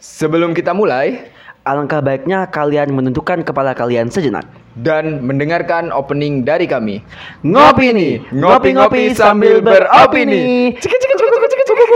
Sebelum 0.00 0.56
kita 0.56 0.72
mulai 0.72 1.28
Alangkah 1.60 2.00
baiknya 2.00 2.48
kalian 2.48 2.88
menundukkan 2.88 3.44
kepala 3.44 3.76
kalian 3.76 4.08
sejenak. 4.08 4.48
dan 4.80 5.20
mendengarkan 5.26 5.92
opening 5.92 6.40
dari 6.40 6.64
kami. 6.64 7.04
Ngopi 7.44 7.92
nih, 7.92 8.12
Ngopi-ngopi 8.32 9.12
sambil 9.12 9.60
beropini. 9.60 10.72
Cik, 10.78 10.88
cik, 10.88 11.00
cik, 11.04 11.16
cik, 11.20 11.28
cik, 11.28 11.50
cik, 11.52 11.60
cik, 11.68 11.76
cik, 11.76 11.88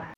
cik. 0.00 0.13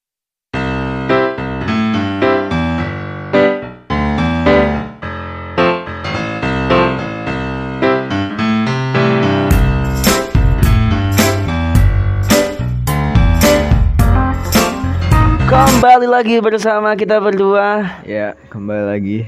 Lagi 16.16 16.40
bersama 16.40 16.96
kita 16.96 17.20
berdua. 17.20 18.00
Ya, 18.08 18.32
kembali 18.48 18.84
lagi. 18.88 19.18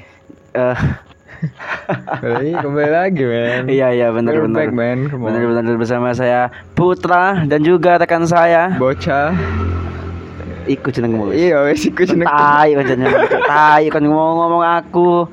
Eh, 0.56 0.78
Kembali, 2.18 2.50
kembali 2.50 2.90
lagi, 2.90 3.22
men. 3.22 3.68
iya 3.68 3.92
iya 3.92 4.08
benar 4.08 4.40
benar. 4.40 4.72
Benar 4.72 5.42
benar 5.52 5.76
bersama 5.76 6.10
saya 6.10 6.48
Putra 6.72 7.44
dan 7.44 7.60
juga 7.60 8.00
rekan 8.00 8.24
saya. 8.24 8.72
Bocah. 8.74 9.36
Ikut 10.64 10.88
jeneng 10.90 11.12
mulus. 11.14 11.36
Iya, 11.36 11.60
wes 11.62 11.84
iku 11.84 12.08
jeneng. 12.08 12.24
Tai 12.24 12.72
pancen 12.72 13.04
tai 13.44 13.84
kan 13.88 14.02
ngomong-ngomong 14.02 14.64
aku 14.64 15.28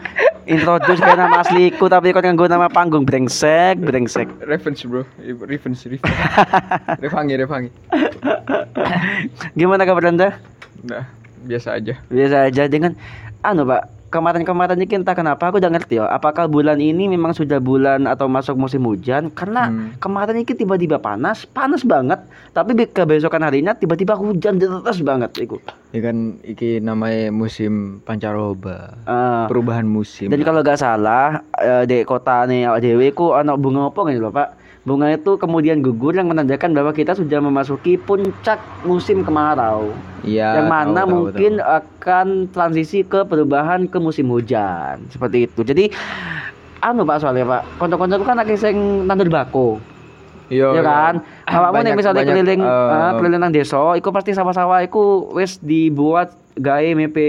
introduce 0.46 1.00
kayak 1.00 1.18
nama 1.18 1.40
asliku 1.40 1.88
tapi 1.88 2.12
kan 2.12 2.22
nganggo 2.22 2.46
nama 2.46 2.68
panggung 2.68 3.08
brengsek 3.08 3.80
brengsek. 3.80 4.28
Revenge, 4.44 4.84
bro. 4.86 5.08
Revenge, 5.24 5.88
revenge. 5.88 6.12
Revangi, 7.04 7.34
revangi. 7.40 7.70
Gimana 9.56 9.88
kabar 9.88 10.12
Anda? 10.12 10.36
Nah, 10.86 11.04
biasa 11.46 11.78
aja. 11.78 11.94
Biasa 12.10 12.50
aja 12.50 12.64
dengan 12.66 12.98
anu 13.40 13.64
Pak 13.64 13.84
kemarin-kemarin 14.08 14.80
ini 14.80 14.96
entah 14.96 15.12
kenapa 15.12 15.44
aku 15.46 15.60
udah 15.60 15.68
ngerti 15.68 16.00
ya 16.00 16.08
apakah 16.08 16.48
bulan 16.48 16.80
ini 16.80 17.06
memang 17.06 17.36
sudah 17.36 17.60
bulan 17.60 18.08
atau 18.08 18.26
masuk 18.26 18.56
musim 18.56 18.80
hujan 18.82 19.28
karena 19.28 19.68
Hmm. 19.68 19.92
kemarin 20.00 20.40
ini 20.40 20.48
tiba-tiba 20.48 20.98
panas 20.98 21.44
panas 21.44 21.84
banget 21.84 22.24
tapi 22.50 22.72
be- 22.72 22.88
kebesokan 22.88 23.44
harinya 23.44 23.76
tiba-tiba 23.76 24.16
hujan 24.16 24.56
deras 24.56 25.04
banget 25.04 25.36
iku 25.38 25.60
Ya 25.92 26.00
kan 26.02 26.40
iki 26.42 26.80
namanya 26.80 27.28
musim 27.30 28.00
pancaroba. 28.04 28.96
Eh, 29.04 29.46
Perubahan 29.48 29.84
musim. 29.86 30.28
Dan 30.28 30.44
kalau 30.44 30.60
nggak 30.60 30.76
salah 30.78 31.40
eh, 31.56 31.84
di 31.84 32.04
kota 32.04 32.44
nih 32.44 32.68
awak 32.68 32.82
dewe 32.82 33.12
ku 33.12 33.32
ana 33.32 33.56
bunga 33.56 33.88
apa 33.88 34.00
gitu 34.06 34.22
loh 34.22 34.32
Pak. 34.32 34.65
Bunga 34.86 35.10
itu 35.10 35.34
kemudian 35.42 35.82
gugur 35.82 36.14
yang 36.14 36.30
menandakan 36.30 36.78
bahwa 36.78 36.94
kita 36.94 37.18
sudah 37.18 37.42
memasuki 37.42 37.98
puncak 37.98 38.62
musim 38.86 39.26
kemarau. 39.26 39.90
Iya. 40.22 40.62
yang 40.62 40.70
mana 40.70 41.02
tahu, 41.02 41.10
tahu, 41.10 41.10
mungkin 41.10 41.54
akan 41.58 42.28
transisi 42.54 43.02
ke 43.02 43.26
perubahan 43.26 43.90
ke 43.90 43.98
musim 43.98 44.30
hujan. 44.30 45.02
Seperti 45.10 45.50
itu. 45.50 45.66
Jadi 45.66 45.90
anu 46.86 47.02
Pak 47.02 47.18
soalnya 47.18 47.50
Pak, 47.50 47.82
konco-konco 47.82 48.22
kan 48.22 48.38
lagi 48.38 48.54
sing 48.54 49.10
nandur 49.10 49.26
bako. 49.26 49.82
tahu. 49.82 50.54
Iya. 50.54 50.70
ya 50.78 50.82
kan? 50.86 51.14
Awakmu 51.50 51.74
nek 51.74 51.74
Banyak- 51.82 51.98
misalnya 51.98 52.22
banyak, 52.22 52.30
keliling 52.38 52.62
eh, 52.62 53.12
keliling 53.18 53.42
nang 53.42 53.54
desa, 53.58 53.82
iku 53.98 54.14
pasti 54.14 54.38
sawah-sawah 54.38 54.86
iku 54.86 55.34
wis 55.34 55.58
dibuat 55.58 56.45
gawe 56.56 56.90
mepe 56.96 57.28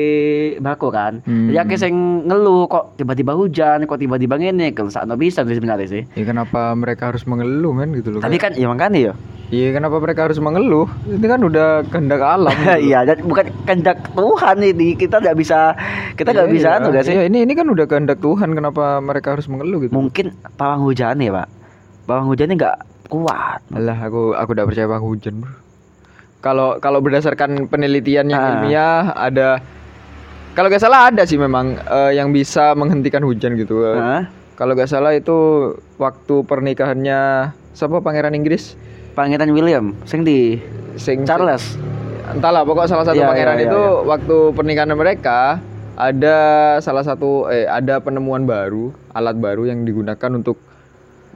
bako 0.59 0.89
kan. 0.89 1.21
Hmm. 1.27 1.51
Jadi 1.51 1.59
akeh 1.59 1.79
sing 1.79 1.95
ngeluh 2.25 2.71
kok 2.71 2.95
tiba-tiba 2.95 3.35
hujan, 3.35 3.85
kok 3.85 3.99
tiba-tiba 3.99 4.39
ngene, 4.39 4.71
kesakno 4.71 5.19
bisa 5.19 5.43
sih 5.43 5.59
sebenarnya 5.59 5.89
sih. 5.91 6.03
Ya 6.15 6.25
kenapa 6.25 6.73
mereka 6.79 7.11
harus 7.11 7.27
mengeluh 7.27 7.75
kan 7.75 7.91
gitu 7.93 8.09
loh. 8.15 8.21
Tapi 8.23 8.39
kan 8.39 8.55
ya 8.55 8.71
makanya 8.71 9.13
ya. 9.13 9.15
Iya 9.47 9.79
kenapa 9.79 10.03
mereka 10.03 10.27
harus 10.27 10.43
mengeluh? 10.43 10.91
Itu 11.07 11.23
kan 11.23 11.39
udah 11.39 11.87
kehendak 11.87 12.19
alam. 12.19 12.51
gitu. 12.51 12.83
Iya, 12.91 12.99
dan 13.07 13.19
bukan 13.23 13.47
kehendak 13.63 13.99
Tuhan 14.11 14.57
ini. 14.59 14.89
Kita 14.99 15.23
nggak 15.23 15.37
bisa 15.39 15.75
kita 16.19 16.35
nggak 16.35 16.49
Iya, 16.51 16.55
bisa 16.59 16.69
iya. 16.71 16.79
anu 16.83 16.87
gak 16.91 17.05
sih? 17.07 17.15
Iya, 17.15 17.23
ini 17.31 17.39
ini 17.47 17.53
kan 17.55 17.67
udah 17.71 17.87
kehendak 17.87 18.19
Tuhan 18.19 18.51
kenapa 18.55 18.99
mereka 18.99 19.39
harus 19.39 19.47
mengeluh 19.47 19.87
gitu. 19.87 19.95
Mungkin 19.95 20.35
pawang 20.59 20.83
hujan 20.83 21.23
ya, 21.23 21.31
Pak. 21.31 21.49
Pawang 22.07 22.27
hujannya 22.27 22.55
nggak 22.59 22.77
kuat. 23.07 23.61
Alah 23.71 23.99
aku 24.03 24.35
aku 24.35 24.51
udah 24.51 24.67
percaya 24.67 24.87
bang 24.87 25.03
hujan 25.03 25.35
bro. 25.43 25.66
Kalau 26.39 26.79
kalau 26.79 27.01
berdasarkan 27.01 27.67
penelitian 27.67 28.29
yang 28.29 28.39
Ah. 28.39 28.49
ilmiah 28.55 28.97
ada 29.13 29.49
kalau 30.53 30.69
gak 30.69 30.81
salah 30.81 31.11
ada 31.11 31.23
sih 31.23 31.37
memang 31.37 31.77
eh, 31.77 32.17
yang 32.17 32.31
bisa 32.31 32.73
menghentikan 32.73 33.21
hujan 33.21 33.57
gitu. 33.57 33.83
Hah? 33.83 34.29
Kalau 34.55 34.73
gak 34.73 34.89
salah 34.89 35.13
itu 35.13 35.37
waktu 35.97 36.35
pernikahannya 36.43 37.21
siapa 37.73 38.01
pangeran 38.01 38.33
Inggris? 38.33 38.73
Pangeran 39.13 39.49
William, 39.49 39.97
sing 40.05 40.23
di 40.23 40.61
Sing 40.95 41.25
Charles. 41.25 41.77
entahlah 42.27 42.67
pokok 42.67 42.85
salah 42.85 43.07
satu 43.07 43.17
Iya, 43.17 43.29
pangeran 43.29 43.55
iya, 43.55 43.63
iya, 43.63 43.71
itu 43.71 43.83
waktu 44.03 44.37
pernikahan 44.51 44.91
mereka 44.91 45.63
ada 45.95 46.39
salah 46.81 47.01
satu 47.01 47.47
eh 47.47 47.65
ada 47.65 48.03
penemuan 48.03 48.43
baru 48.43 48.91
alat 49.15 49.39
baru 49.39 49.65
yang 49.65 49.87
digunakan 49.87 50.31
untuk 50.35 50.59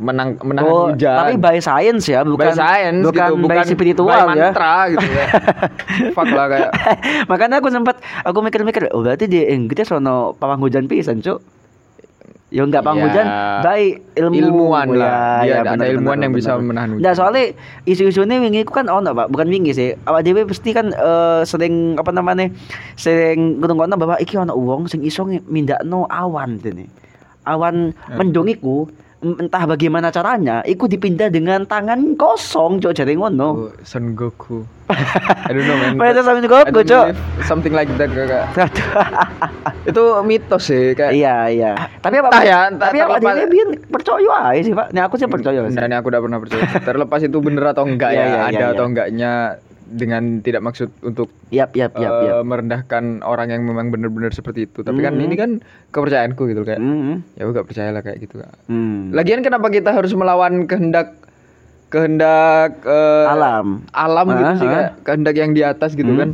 menang 0.01 0.41
menahan 0.41 0.65
Oh, 0.65 0.89
hujan 0.89 1.13
tapi 1.15 1.35
by 1.37 1.61
science 1.61 2.05
ya, 2.05 2.25
bukan 2.25 2.41
by 2.43 2.51
science 2.51 3.05
bukan 3.05 3.29
gitu 3.31 3.47
by 3.47 3.61
spiritual 3.63 4.09
by 4.09 4.17
ya. 4.17 4.27
mantra 4.27 4.75
gitu 4.89 5.07
ya 5.07 5.27
fuck 6.17 6.29
lah 6.29 6.47
kayak 6.49 6.71
Makanya 7.31 7.61
aku 7.61 7.69
sempat 7.69 7.97
aku 8.21 8.39
mikir-mikir, 8.41 8.89
oh 8.91 9.01
berarti 9.01 9.25
di 9.25 9.45
Inggris 9.45 9.87
ono 9.91 10.33
pawang 10.33 10.59
hujan 10.59 10.85
pisan, 10.85 11.21
Cuk. 11.21 11.39
Ya 12.49 12.67
enggak 12.67 12.83
pawang 12.83 12.99
Ya, 12.99 13.05
hujan, 13.07 13.27
baik 13.63 13.93
ilmu 14.17 14.35
ilmuwan 14.35 14.87
Oh, 14.89 14.99
lah. 14.99 15.39
Dia 15.41 15.63
ada 15.63 15.71
bener, 15.71 15.87
ilmuwan 15.95 16.17
bener, 16.17 16.25
yang 16.25 16.33
bisa 16.35 16.51
bener. 16.53 16.67
menahan 16.67 16.89
hujan. 16.91 17.05
Nah, 17.05 17.13
soalnya 17.15 17.45
isu-isu 17.85 18.21
ini 18.21 18.37
wingi 18.41 18.61
ku 18.65 18.75
kan 18.75 18.91
ono, 18.91 19.15
Pak. 19.15 19.31
Bukan 19.31 19.47
wingi 19.47 19.71
sih. 19.71 19.95
Awak 19.95 20.21
dhewe 20.21 20.43
pasti 20.45 20.75
kan 20.75 20.91
eh, 20.91 21.41
sering 21.45 21.95
apa 21.95 22.11
namanya? 22.11 22.51
Sering 22.97 23.63
ngrungokno 23.63 23.95
bahwa 23.95 24.19
iki 24.19 24.35
ono 24.35 24.51
wong 24.53 24.91
sing 24.91 24.99
iso 25.01 25.23
mindakno 25.47 26.11
awan 26.11 26.59
ini. 26.61 26.91
Awan 27.43 27.95
Ya. 28.11 28.19
mendung 28.19 28.47
iku 28.47 28.91
entah 29.21 29.69
bagaimana 29.69 30.09
caranya, 30.09 30.65
iku 30.65 30.89
dipindah 30.89 31.29
dengan 31.29 31.69
tangan 31.69 32.17
kosong, 32.17 32.81
cok 32.81 32.93
jadi 32.97 33.13
ngono. 33.21 33.69
oh, 33.69 33.73
Son 33.85 34.17
Goku 34.17 34.65
I 34.91 35.53
don't 35.55 35.69
know 35.69 35.77
man 35.77 35.95
Mayat 36.01 36.25
sampe 36.25 36.43
I 36.43 36.49
Goku, 36.49 36.81
cok. 36.81 37.13
something 37.45 37.77
like 37.77 37.93
that 38.01 38.09
kakak 38.11 38.49
itu 39.93 40.03
mitos 40.25 40.67
sih 40.67 40.97
kayak 40.97 41.13
Iya 41.13 41.37
iya. 41.53 41.73
Tapi 42.01 42.17
apa? 42.19 42.29
Entah 42.33 42.45
ya, 42.45 42.59
entah 42.73 42.89
tapi 42.89 42.99
apa 43.05 43.17
dia 43.21 43.47
biar 43.47 43.69
percaya 43.87 44.35
aja 44.51 44.61
sih 44.65 44.75
pak. 44.75 44.87
Nih 44.91 45.03
aku 45.05 45.15
sih 45.21 45.29
percaya 45.29 45.61
sih. 45.69 45.77
Nah, 45.77 45.85
ini 45.87 45.97
aku 46.01 46.09
udah 46.09 46.21
pernah 46.25 46.39
percaya. 46.41 46.63
Terlepas 46.81 47.21
itu 47.23 47.39
bener 47.45 47.65
atau 47.71 47.85
enggak 47.85 48.11
Iya, 48.13 48.21
ya, 48.21 48.27
iya, 48.27 48.41
ada 48.49 48.57
iya, 48.57 48.67
atau 48.73 48.85
iya. 48.85 48.91
enggaknya 48.91 49.33
dengan 49.91 50.39
tidak 50.39 50.63
maksud 50.63 50.89
untuk 51.01 51.35
Yap 51.51 51.75
yap 51.75 51.93
yap 51.95 52.15
eh, 52.17 52.31
yap. 52.31 52.43
merendahkan 52.43 53.21
orang 53.21 53.51
yang 53.51 53.63
memang 53.63 53.91
bener-bener 53.91 54.31
seperti 54.31 54.65
itu. 54.65 54.81
Tapi 54.81 55.01
kan 55.01 55.13
Mhm. 55.13 55.25
ini 55.25 55.35
kan 55.35 55.51
kepercayaanku 55.91 56.47
gitu 56.47 56.63
kayak. 56.63 56.79
Hmm. 56.79 57.27
Ya 57.35 57.43
aku 57.43 57.51
gak 57.53 57.67
percaya 57.67 57.91
lah 57.91 58.01
kayak 58.01 58.23
gitu. 58.23 58.39
Hmm. 58.65 59.11
Lagian 59.11 59.43
kenapa 59.43 59.67
kita 59.69 59.91
harus 59.91 60.15
melawan 60.15 60.65
kehendak 60.65 61.19
kehendak 61.89 62.79
eh, 62.83 63.27
Alam. 63.27 63.83
alam 63.91 64.27
gitu 64.31 64.45
Ah, 64.47 64.57
sih 64.57 64.65
ah. 64.65 64.73
kayak 64.73 64.91
kehendak 65.03 65.35
yang 65.35 65.51
di 65.51 65.63
atas 65.63 65.93
gitu 65.93 66.07
Hmm. 66.09 66.21
kan. 66.21 66.31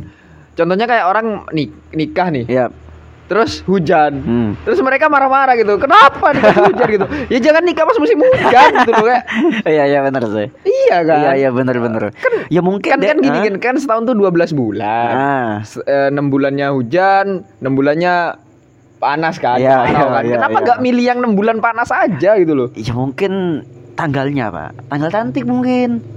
Contohnya 0.53 0.85
kayak 0.85 1.05
orang 1.05 1.27
nik 1.51 1.69
nikah 1.91 2.29
nih, 2.29 2.45
Yap. 2.45 2.71
Terus 3.27 3.61
hujan. 3.67 4.23
Hmm. 4.23 4.49
Terus 4.63 4.79
mereka 4.79 5.11
marah-marah 5.11 5.59
gitu. 5.59 5.75
Kenapa 5.75 6.31
nikah 6.31 6.71
hujan 6.71 6.87
gitu? 6.87 7.05
Ya 7.27 7.39
jangan 7.43 7.63
nikah 7.67 7.83
pas 7.83 7.97
musim 7.99 8.17
hujan 8.23 8.69
gitu 8.83 8.91
loh 8.95 9.05
kayak. 9.05 9.23
Iya 9.77 9.83
iya 9.91 9.99
benar 9.99 10.23
sih. 10.31 10.47
Iya 10.63 10.97
kan? 11.03 11.19
Iya 11.21 11.31
iya 11.35 11.49
benar 11.51 11.75
benar. 11.77 12.01
ya 12.47 12.61
mungkin 12.63 12.89
kan 12.95 12.99
deh, 13.03 13.11
kan 13.11 13.19
gini 13.19 13.37
ah. 13.37 13.43
kan 13.43 13.55
kan 13.59 13.75
setahun 13.75 14.07
tuh 14.07 14.15
12 14.15 14.55
bulan. 14.55 15.11
Ah. 15.11 15.53
Eh, 15.83 16.09
6 16.09 16.31
bulannya 16.31 16.67
hujan, 16.71 17.43
6 17.59 17.77
bulannya 17.77 18.39
panas 18.97 19.35
kan. 19.37 19.59
Kemarau 19.59 19.91
iya, 19.91 20.07
kan. 20.07 20.23
iya, 20.23 20.35
Kenapa 20.39 20.57
iya. 20.57 20.65
nggak 20.65 20.79
milih 20.81 21.03
yang 21.03 21.19
6 21.19 21.35
bulan 21.37 21.57
panas 21.59 21.89
aja 21.91 22.31
gitu 22.39 22.53
loh. 22.55 22.67
Ya 22.79 22.95
mungkin 22.95 23.63
tanggalnya 23.99 24.47
pak. 24.49 24.71
Tanggal 24.87 25.09
cantik 25.11 25.43
mungkin. 25.43 26.16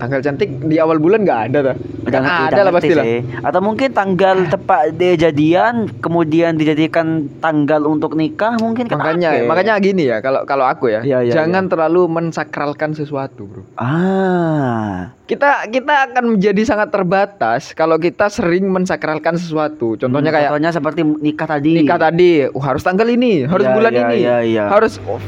Tanggal 0.00 0.20
cantik 0.20 0.48
di 0.62 0.76
awal 0.76 0.96
bulan 0.96 1.20
nggak 1.20 1.40
ada 1.46 1.58
tuh. 1.62 1.76
Ngerti- 2.02 2.48
ada 2.48 2.60
lah 2.62 2.72
pasti 2.72 2.92
lah. 2.92 3.04
Atau 3.42 3.60
mungkin 3.60 3.88
tanggal 3.90 4.48
tepat 4.48 4.96
dia 4.96 5.12
jadian 5.14 5.86
kemudian 5.94 6.56
dijadikan 6.56 7.06
tanggal 7.38 7.84
untuk 7.84 8.14
nikah 8.14 8.56
mungkin 8.56 8.88
kan 8.88 8.96
Makanya 8.96 9.28
ada. 9.30 9.44
makanya 9.44 9.72
gini 9.78 10.08
ya 10.08 10.18
kalau 10.18 10.42
kalau 10.42 10.64
aku 10.64 10.88
ya, 10.88 11.00
Iya, 11.00 11.18
iya, 11.22 11.32
jangan 11.34 11.68
terlalu 11.68 12.08
mensakralkan 12.08 12.90
sesuatu, 12.90 13.44
Bro. 13.44 13.62
Ah. 13.76 15.12
Kita 15.22 15.68
kita 15.68 16.10
akan 16.10 16.34
menjadi 16.34 16.62
sangat 16.64 16.90
terbatas 16.90 17.70
kalau 17.70 17.94
kita 17.96 18.26
sering 18.26 18.66
mensakralkan 18.66 19.36
sesuatu. 19.36 19.94
Contohnya 19.94 20.28
Hmm, 20.28 20.36
kayak 20.36 20.48
contohnya 20.50 20.72
seperti 20.72 21.00
nikah 21.04 21.46
tadi. 21.46 21.72
nikah 21.76 22.00
tadi, 22.00 22.30
oh, 22.48 22.58
harus 22.58 22.80
tanggal 22.80 23.06
ini, 23.06 23.44
harus 23.44 23.62
Iya, 23.62 23.74
bulan 23.76 23.92
iya, 23.92 24.02
ini, 24.02 24.16
iya, 24.18 24.36
iya. 24.42 24.64
harus 24.66 24.96
oh, 25.04 25.20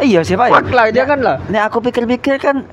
iya 0.00 0.22
siapa 0.22 0.46
ya? 0.46 0.52
fuck 0.54 0.70
lah, 0.70 0.86
jangan 0.88 1.18
lah. 1.18 1.36
Nih 1.46 1.60
aku 1.60 1.82
pikir-pikir 1.82 2.38
kan 2.38 2.64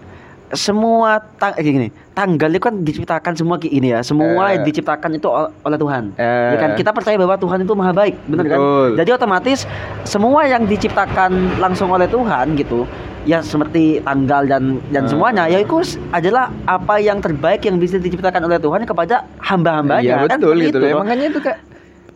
semua 0.49 1.19
tang 1.35 1.51
eh, 1.53 1.63
gini, 1.63 1.87
tanggal 2.11 2.47
itu 2.47 2.61
kan 2.61 2.79
diciptakan 2.79 3.33
semua 3.33 3.59
ini 3.59 3.91
ya, 3.91 3.99
semua 3.99 4.51
Eh. 4.51 4.63
diciptakan 4.63 5.11
itu 5.13 5.27
ol- 5.27 5.51
oleh 5.61 5.75
Tuhan. 5.75 6.03
Eh. 6.13 6.49
Ya 6.51 6.57
kan 6.57 6.71
kita 6.73 6.91
percaya 6.91 7.15
bahwa 7.15 7.35
Tuhan 7.35 7.61
itu 7.61 7.73
maha 7.73 7.91
baik, 7.91 8.15
benar 8.25 8.45
kan? 8.45 8.57
Betul. 8.57 8.89
Jadi 8.95 9.09
otomatis 9.11 9.59
semua 10.03 10.41
yang 10.43 10.63
diciptakan 10.63 11.31
langsung 11.57 11.89
oleh 11.89 12.07
Tuhan 12.07 12.55
gitu, 12.55 12.87
ya 13.23 13.39
seperti 13.39 13.99
tanggal 14.01 14.47
dan 14.47 14.63
dan 14.87 15.03
Ah. 15.03 15.09
semuanya 15.09 15.43
ya 15.45 15.59
itu 15.59 15.83
adalah 16.09 16.47
apa 16.63 16.95
yang 16.97 17.19
terbaik 17.19 17.59
yang 17.61 17.75
bisa 17.75 17.99
diciptakan 17.99 18.39
oleh 18.41 18.55
Tuhan 18.55 18.83
kepada 18.83 19.27
hamba-hambanya 19.41 20.23
Iya 20.23 20.27
kan 20.27 20.39
betul 20.39 20.55
gitu. 20.61 20.79
itu, 20.79 20.87
Ya, 20.87 20.95
makanya 20.95 21.25
itu 21.27 21.39
kayak 21.39 21.59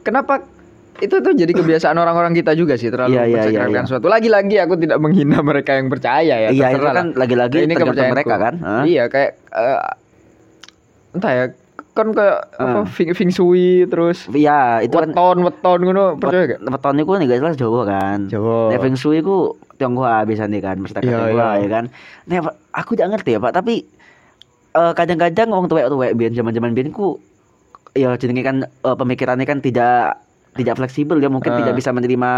kenapa 0.02 0.34
itu 1.00 1.16
tuh 1.18 1.34
jadi 1.34 1.50
kebiasaan 1.50 1.96
orang-orang 1.96 2.36
kita 2.36 2.52
juga 2.54 2.76
sih 2.76 2.92
terlalu 2.92 3.16
iya, 3.16 3.24
mensakralkan 3.32 3.72
iya, 3.72 3.82
iya. 3.82 3.90
suatu. 3.90 4.06
Lagi-lagi 4.12 4.56
aku 4.60 4.76
tidak 4.76 4.98
menghina 5.00 5.40
mereka 5.40 5.80
yang 5.80 5.88
percaya 5.88 6.36
ya. 6.36 6.50
Iya, 6.52 6.76
itu 6.76 6.84
terserah 6.84 6.94
kan 6.94 7.08
lagi-lagi 7.16 7.58
Ini 7.58 7.74
tergantung 7.74 7.88
kepercayaanku. 7.96 8.16
mereka 8.20 8.36
kan. 8.36 8.54
Hah? 8.60 8.84
Iya 8.84 9.04
kayak 9.08 9.32
eh, 9.56 9.80
entah 11.12 11.32
ya 11.32 11.46
kan 11.92 12.08
kayak 12.16 12.38
apa 12.56 12.80
Ah. 12.82 12.86
feng, 12.88 13.12
feng 13.12 13.32
shui 13.32 13.84
terus 13.92 14.24
Iya, 14.32 14.80
itu 14.80 14.96
kan 14.96 15.12
weton 15.12 15.38
weton 15.44 15.80
ngono 15.84 16.16
percaya 16.16 16.56
gak? 16.56 16.60
Weton 16.64 16.96
iku 17.04 17.12
nih 17.20 17.28
jelas 17.28 17.56
Jawa 17.56 17.82
kan. 17.84 18.20
Jawa. 18.32 18.72
Nek 18.72 18.80
Feng 18.80 18.96
Shui 18.96 19.20
iku 19.20 19.60
Tionghoa 19.76 20.24
biasanya 20.24 20.60
kan, 20.62 20.80
mesti 20.80 21.04
Iya, 21.04 21.20
Tionghoa 21.20 21.50
iya. 21.60 21.64
ya 21.64 21.68
kan. 21.68 21.84
Nek 22.28 22.40
aku 22.72 22.96
tidak 22.96 23.20
ngerti 23.20 23.36
ya, 23.36 23.40
Pak, 23.44 23.52
tapi 23.52 23.84
eh, 24.72 24.94
kadang-kadang 24.96 25.52
wong 25.52 25.68
tuwek-tuwek 25.68 26.16
biyen 26.16 26.32
zaman-zaman 26.32 26.72
biyen 26.72 26.96
ku 26.96 27.20
ya 27.92 28.16
jenenge 28.16 28.40
kan 28.40 28.58
eh, 28.64 28.96
pemikirannya 28.96 29.44
kan 29.44 29.60
tidak 29.60 30.16
tidak 30.54 30.76
fleksibel 30.76 31.16
ya 31.16 31.28
mungkin 31.28 31.50
Ah. 31.50 31.58
tidak 31.58 31.74
bisa 31.74 31.90
menerima 31.90 32.32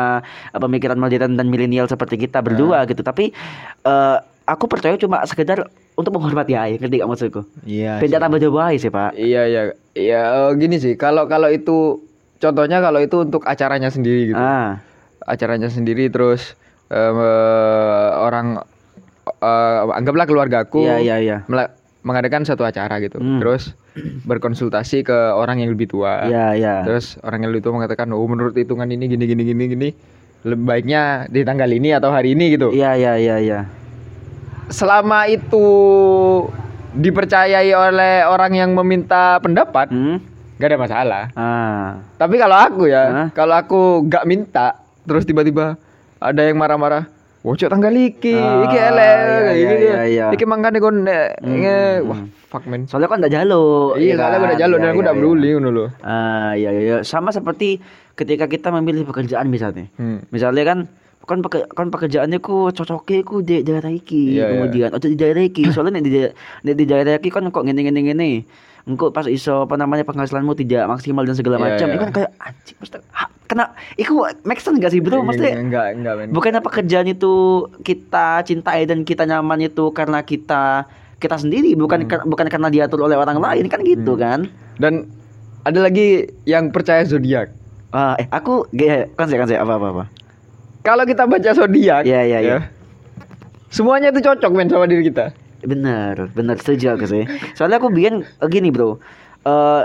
eh, 0.50 0.60
pemikiran 0.60 0.96
modern 0.96 1.34
dan 1.34 1.48
milenial 1.48 1.86
seperti 1.86 2.18
kita 2.20 2.40
Ah. 2.40 2.46
berdua 2.46 2.78
gitu 2.86 3.02
tapi 3.02 3.34
eh, 3.82 4.18
aku 4.44 4.66
percaya 4.66 4.94
cuma 4.96 5.24
sekedar 5.24 5.66
untuk 5.94 6.12
menghormati 6.12 6.54
aja 6.54 6.76
ngerti 6.76 6.96
gak 6.96 7.10
maksudku 7.10 7.42
Iya. 7.64 7.98
beda 7.98 8.20
tambah 8.20 8.38
jauh 8.38 8.56
aja 8.56 8.78
sih 8.78 8.90
pak 8.90 9.16
Iya 9.16 9.42
iya. 9.46 9.62
Iya 9.94 10.22
eh, 10.22 10.52
gini 10.56 10.78
sih 10.78 10.94
kalau 10.94 11.26
kalau 11.26 11.48
itu 11.48 12.02
contohnya 12.38 12.78
kalau 12.80 13.00
itu 13.00 13.18
untuk 13.20 13.42
acaranya 13.44 13.88
sendiri 13.88 14.30
gitu. 14.30 14.38
ah 14.38 14.78
acaranya 15.24 15.68
sendiri 15.68 16.08
terus 16.08 16.54
em, 16.88 17.16
eh, 17.16 18.10
orang 18.20 18.60
eh, 19.40 19.82
anggaplah 19.90 20.26
keluargaku 20.26 20.84
iya 20.84 21.00
iya 21.00 21.16
iya 21.18 21.38
mengadakan 22.04 22.44
satu 22.44 22.68
acara 22.68 23.00
gitu. 23.00 23.20
Hmm. 23.20 23.40
terus 23.40 23.74
berkonsultasi 24.28 25.08
ke 25.08 25.18
orang 25.34 25.64
yang 25.64 25.72
lebih 25.72 25.88
tua. 25.90 26.28
Iya 26.28 26.48
iya 26.56 26.76
terus 26.84 27.18
orang 27.24 27.48
yang 27.48 27.52
lebih 27.56 27.68
tua 27.68 27.80
mengatakan 27.80 28.12
oh 28.12 28.28
menurut 28.28 28.54
hitungan 28.56 28.88
ini 28.92 29.08
gini 29.08 29.26
gini 29.26 29.44
gini 29.44 29.64
gini 29.72 29.90
lebih 30.44 30.66
baiknya 30.68 31.32
di 31.32 31.42
tanggal 31.48 31.72
ini 31.72 31.96
atau 31.96 32.12
hari 32.12 32.36
ini 32.36 32.60
gitu. 32.60 32.76
Iya 32.76 33.00
iya 33.00 33.14
iya 33.16 33.38
iya 33.40 33.60
selama 34.74 35.30
itu 35.30 35.66
dipercayai 36.94 37.74
oleh 37.74 38.26
orang 38.26 38.54
yang 38.54 38.70
meminta 38.74 39.42
pendapat 39.42 39.90
hmm? 39.90 40.18
gak 40.62 40.70
ada 40.70 40.80
masalah. 40.80 41.24
Ah. 41.34 42.02
Tapi 42.18 42.38
kalau 42.38 42.58
aku 42.58 42.84
ya 42.90 43.04
Hah? 43.10 43.28
kalau 43.34 43.56
aku 43.58 43.82
gak 44.10 44.26
minta 44.30 44.78
terus 45.04 45.26
tiba-tiba 45.26 45.76
ada 46.22 46.42
yang 46.42 46.56
marah-marah 46.56 47.10
Wocok 47.44 47.68
tanggal 47.68 47.92
iki, 47.92 48.32
Ah, 48.34 48.64
iki 48.64 48.78
elek, 48.80 49.16
iya, 49.20 49.52
iki, 49.52 49.76
iya, 49.84 50.02
iya. 50.08 50.26
iki 50.32 50.48
mangkane 50.48 50.80
kon 50.80 51.04
nek 51.04 51.44
Hmm, 51.44 51.60
nge, 51.60 51.78
hmm, 52.00 52.08
wah 52.08 52.20
fuck 52.48 52.64
man. 52.64 52.88
soalnya 52.88 53.06
kan 53.06 53.20
tidak 53.20 53.34
jaluk 53.34 54.00
Iya, 54.00 54.08
ya 54.08 54.16
soalnya 54.16 54.38
kan? 54.38 54.48
udah 54.48 54.58
jalur 54.58 54.78
dan 54.78 54.80
Iya, 54.80 54.88
aku 54.88 54.96
iya, 54.96 55.04
iya. 55.04 55.18
peduli 55.18 55.50
ngono 55.52 55.70
loh. 55.70 55.90
Ah 56.00 56.52
iya 56.54 56.70
iya 56.72 56.82
iya. 56.82 56.98
sama 57.04 57.30
seperti 57.30 57.84
ketika 58.14 58.48
kita 58.48 58.72
memilih 58.72 59.04
pekerjaan 59.04 59.46
misalnya. 59.46 59.92
Hmm. 59.94 60.24
Misalnya 60.30 60.64
kan 60.64 60.80
kan 61.22 61.40
peke, 61.40 61.68
kan 61.70 61.88
pekerjaannya 61.90 62.40
ku 62.40 62.68
cocoknya 62.70 63.20
ku 63.22 63.40
di 63.40 63.60
daerah 63.60 63.92
iki 63.92 64.24
Iya, 64.30 64.44
iya. 64.44 64.48
kemudian 64.50 64.90
atau 64.90 65.04
di 65.06 65.16
daerah 65.16 65.40
iki 65.42 65.64
soalnya 65.68 66.00
di 66.00 66.12
daerah- 66.14 66.36
di 66.64 66.86
daerah 66.86 67.14
iki 67.14 67.28
kan 67.28 67.44
kok 67.46 67.60
ngene 67.62 67.80
ngene 67.82 68.00
ngene 68.06 68.30
engkau 68.84 69.10
pas 69.10 69.24
iso 69.26 69.64
apa 69.64 69.76
namanya 69.76 70.04
penghasilanmu 70.04 70.54
tidak 70.54 70.86
maksimal 70.86 71.24
dan 71.24 71.34
segala 71.34 71.56
Iya, 71.56 71.64
macam 71.66 71.86
iya. 71.86 71.94
itu 71.94 72.02
kan 72.02 72.12
kayak 72.14 72.32
anjing 72.38 72.78
mesti 72.78 72.98
kena 73.44 73.66
iku 73.96 74.14
make 74.42 74.60
sense 74.60 74.76
gak 74.76 74.90
sih 74.90 75.00
betul 75.00 75.22
mesti 75.22 75.48
enggak 75.48 75.88
enggak 75.94 76.14
men. 76.18 76.28
bukannya 76.30 76.60
pekerjaan 76.60 77.08
itu 77.08 77.34
kita 77.80 78.42
cintai 78.42 78.84
dan 78.84 79.04
kita 79.04 79.24
nyaman 79.24 79.62
itu 79.62 79.88
karena 79.90 80.20
kita 80.22 80.84
kita 81.16 81.36
sendiri 81.38 81.72
bukan 81.74 82.04
kar- 82.04 82.26
bukan 82.26 82.48
karena 82.48 82.68
diatur 82.68 83.00
oleh 83.02 83.16
orang 83.16 83.38
lain 83.38 83.66
kan 83.66 83.80
gitu 83.80 84.16
kan 84.16 84.52
Dan 84.74 85.08
ada 85.62 85.80
lagi 85.80 86.28
yang 86.44 86.68
percaya 86.68 87.04
zodiak. 87.04 87.56
Ah, 87.88 88.18
eh 88.18 88.28
aku 88.28 88.68
kan 89.14 89.26
saya 89.26 89.38
kan 89.38 89.48
saya 89.48 89.60
apa 89.62 89.78
apa 89.78 89.88
apa. 89.88 90.04
Kalau 90.82 91.06
kita 91.06 91.24
baca 91.24 91.52
zodiak, 91.54 92.04
Iya, 92.04 92.22
iya, 92.26 92.40
iya. 92.42 92.58
Semuanya 93.70 94.10
itu 94.10 94.20
cocok 94.20 94.52
men 94.52 94.68
sama 94.68 94.84
diri 94.84 95.08
kita. 95.08 95.32
Bener, 95.64 96.28
bener 96.32 96.56
setuju 96.60 96.94
aku 96.94 97.06
sih. 97.08 97.24
Soalnya 97.56 97.80
aku 97.80 97.90
bikin 97.90 98.22
eh, 98.24 98.48
gini 98.52 98.70
bro. 98.70 99.00
Eh 99.44 99.84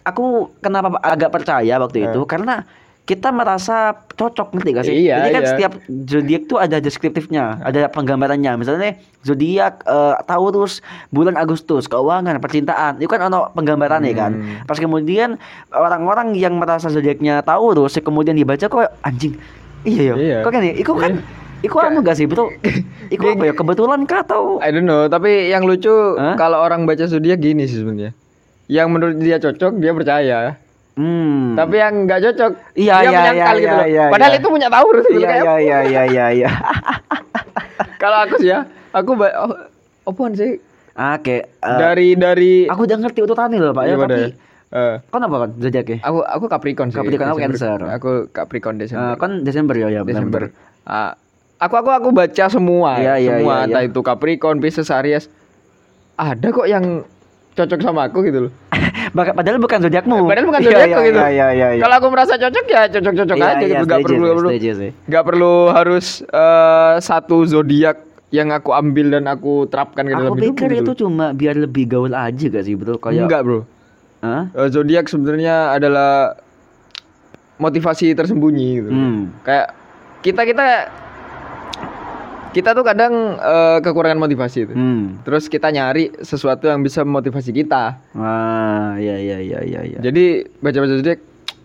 aku 0.00 0.50
kenapa 0.58 0.96
agak 1.00 1.30
percaya 1.30 1.76
waktu 1.76 2.02
Eh. 2.02 2.06
itu 2.10 2.24
karena 2.24 2.64
kita 3.00 3.34
merasa 3.34 3.90
cocok 4.14 4.54
ngerti 4.54 4.70
gak 4.70 4.86
sih? 4.86 4.94
Iya, 5.02 5.18
Jadi 5.18 5.28
kan 5.34 5.42
iya. 5.42 5.50
setiap 5.50 5.72
zodiak 6.06 6.42
tuh 6.46 6.62
ada 6.62 6.78
deskriptifnya, 6.78 7.58
ada 7.58 7.90
penggambarannya. 7.90 8.54
Misalnya 8.54 8.94
zodiak 9.26 9.82
eh, 9.82 10.14
Taurus 10.30 10.78
bulan 11.10 11.34
Agustus, 11.34 11.90
keuangan, 11.90 12.38
percintaan. 12.38 13.02
Itu 13.02 13.10
kan 13.10 13.26
ono 13.26 13.50
penggambarannya 13.50 14.14
kan. 14.14 14.32
Hmm. 14.38 14.62
Pas 14.62 14.78
kemudian 14.78 15.42
orang-orang 15.74 16.38
yang 16.38 16.54
merasa 16.54 16.86
zodiaknya 16.86 17.42
Taurus 17.42 17.98
kemudian 17.98 18.38
dibaca 18.38 18.62
kok 18.62 18.94
anjing. 19.02 19.34
Iya 19.82 20.02
ya. 20.02 20.14
Iya. 20.14 20.38
Kok 20.46 20.50
kan 20.54 20.62
ya? 20.62 20.74
Iku 20.78 20.92
kan 20.94 21.12
Iku 21.60 21.76
anu 21.76 22.00
gak 22.00 22.14
sih 22.14 22.24
betul? 22.24 22.56
Iku 23.14 23.24
apa 23.30 23.44
ya 23.44 23.52
kebetulan 23.52 24.04
kah 24.04 24.22
atau 24.22 24.56
I 24.58 24.70
don't 24.70 24.84
know, 24.84 25.04
tapi 25.06 25.48
yang 25.48 25.62
lucu 25.62 25.92
Hah? 26.14 26.34
kalau 26.34 26.58
orang 26.58 26.84
baca 26.84 27.04
zodiak 27.04 27.36
gini 27.36 27.64
sih 27.64 27.78
sebenarnya. 27.78 28.16
Yang 28.66 28.86
menurut 28.88 29.16
dia 29.18 29.36
cocok 29.36 29.72
dia 29.76 29.92
percaya. 29.92 30.38
Hmm. 30.94 31.54
Tapi 31.54 31.74
yang 31.76 32.04
nggak 32.04 32.20
cocok 32.22 32.52
Iya, 32.74 32.94
dia 32.94 33.02
iya, 33.02 33.10
menyangkal 33.14 33.54
iya, 33.54 33.62
gitu 33.62 33.74
loh. 33.74 33.86
iya, 33.88 34.04
Padahal 34.08 34.30
iya. 34.30 34.38
itu 34.38 34.48
punya 34.48 34.68
Taurus 34.68 35.04
gitu 35.04 35.18
iya 35.18 35.28
kayak 35.28 35.42
iya 35.42 35.54
iya 35.56 35.78
iya 35.82 36.02
iya 36.06 36.26
iya. 36.34 36.50
Kalau 38.02 38.18
aku 38.18 38.34
sih 38.38 38.48
ya, 38.48 38.64
aku 38.90 39.10
ba- 39.14 39.36
oh, 39.38 39.52
apaan 40.06 40.32
sih? 40.32 40.56
Oke. 40.92 41.36
eh, 41.44 41.78
dari 41.78 42.08
dari 42.14 42.52
aku 42.64 42.84
udah 42.84 42.98
ngerti 42.98 43.20
urutannya 43.20 43.58
loh 43.58 43.72
Pak 43.72 43.84
ya, 43.84 43.94
tapi 43.96 44.22
ya? 44.22 44.28
Eh, 44.70 44.94
kan 45.04 45.20
apa 45.20 45.36
kan 45.38 45.50
zodiaknya? 45.58 45.98
aku 46.00 46.18
aku 46.22 46.44
Capricorn 46.46 46.88
sih. 46.88 46.96
Capricorn, 46.96 47.28
aku. 47.28 47.38
Cancer. 47.38 47.78
Aku 47.90 48.10
Capricorn 48.28 48.76
Eh, 48.76 48.80
Desember. 48.80 49.14
kan 49.16 49.30
Desember 49.40 49.74
ya 49.74 49.88
ya 49.90 50.00
Desember. 50.02 50.42
benar. 50.48 50.86
Ah, 50.86 51.12
aku 51.60 51.74
aku 51.76 51.90
aku 51.92 52.08
baca 52.10 52.44
semua, 52.48 52.96
Iya, 52.96 53.14
iya, 53.20 53.30
semua 53.36 53.54
iya, 53.54 53.66
entah 53.68 53.82
iya. 53.84 53.90
itu 53.92 54.00
Capricorn, 54.00 54.58
Pisces, 54.64 54.88
Aries. 54.88 55.28
Ada 56.16 56.48
kok 56.52 56.68
yang 56.68 57.04
cocok 57.52 57.80
sama 57.84 58.08
aku 58.08 58.24
gitu 58.24 58.48
loh. 58.48 58.52
Padahal 59.16 59.60
bukan 59.60 59.78
zodiakmu. 59.84 60.24
Padahal 60.24 60.46
bukan 60.48 60.60
Iya, 60.64 60.68
zodiakku 60.72 61.00
iya, 61.00 61.08
gitu. 61.08 61.18
Iya 61.20 61.28
iya 61.28 61.46
iya. 61.52 61.68
iya. 61.76 61.82
Kalau 61.84 61.94
aku 62.00 62.08
merasa 62.08 62.34
cocok 62.40 62.64
ya 62.64 62.82
cocok-cocok 62.88 63.36
Iya, 63.36 63.44
aja 63.46 63.64
iya, 63.64 63.78
gitu. 63.84 63.84
Gak 63.84 63.98
setuju 64.00 64.14
perlu 64.16 64.28
perlu 64.32 64.48
nggak 65.10 65.24
perlu 65.28 65.54
harus 65.68 66.06
eh, 66.24 66.94
satu 67.04 67.36
zodiak 67.44 67.96
yang 68.30 68.54
aku 68.54 68.70
ambil 68.70 69.06
dan 69.10 69.26
aku 69.26 69.66
terapkan 69.66 70.06
ke 70.06 70.14
dalam 70.14 70.32
Aku 70.32 70.38
hidupku 70.38 70.54
pikir 70.54 70.68
gitu 70.80 70.82
itu 70.86 70.92
cuma 71.02 71.34
biar 71.34 71.58
lebih 71.58 71.84
gaul 71.90 72.14
aja 72.14 72.46
gak 72.46 72.62
sih 72.62 72.78
betul 72.78 72.96
kayak 73.02 73.26
Enggak, 73.26 73.40
Bro. 73.42 73.60
Hah? 74.22 74.48
Eh, 74.54 74.68
zodiak 74.70 75.10
sebenarnya 75.10 75.74
adalah 75.74 76.38
motivasi 77.60 78.16
tersembunyi 78.16 78.68
gitu. 78.80 78.88
Hmm. 78.88 79.34
Kayak 79.44 79.74
kita 80.24 80.42
kita 80.48 80.66
kita 82.50 82.74
tuh 82.74 82.82
kadang 82.82 83.38
eh, 83.38 83.78
kekurangan 83.82 84.18
motivasi 84.18 84.58
itu. 84.66 84.74
Hmm. 84.74 85.22
Terus 85.22 85.46
kita 85.46 85.70
nyari 85.70 86.10
sesuatu 86.20 86.66
yang 86.66 86.82
bisa 86.82 87.06
memotivasi 87.06 87.50
kita. 87.54 87.98
Ah, 88.18 88.98
iya 88.98 89.16
iya 89.18 89.38
iya 89.38 89.60
iya 89.62 89.80
iya. 89.86 89.98
Jadi 90.02 90.46
baca-baca 90.58 90.94
zodiak, 90.98 91.20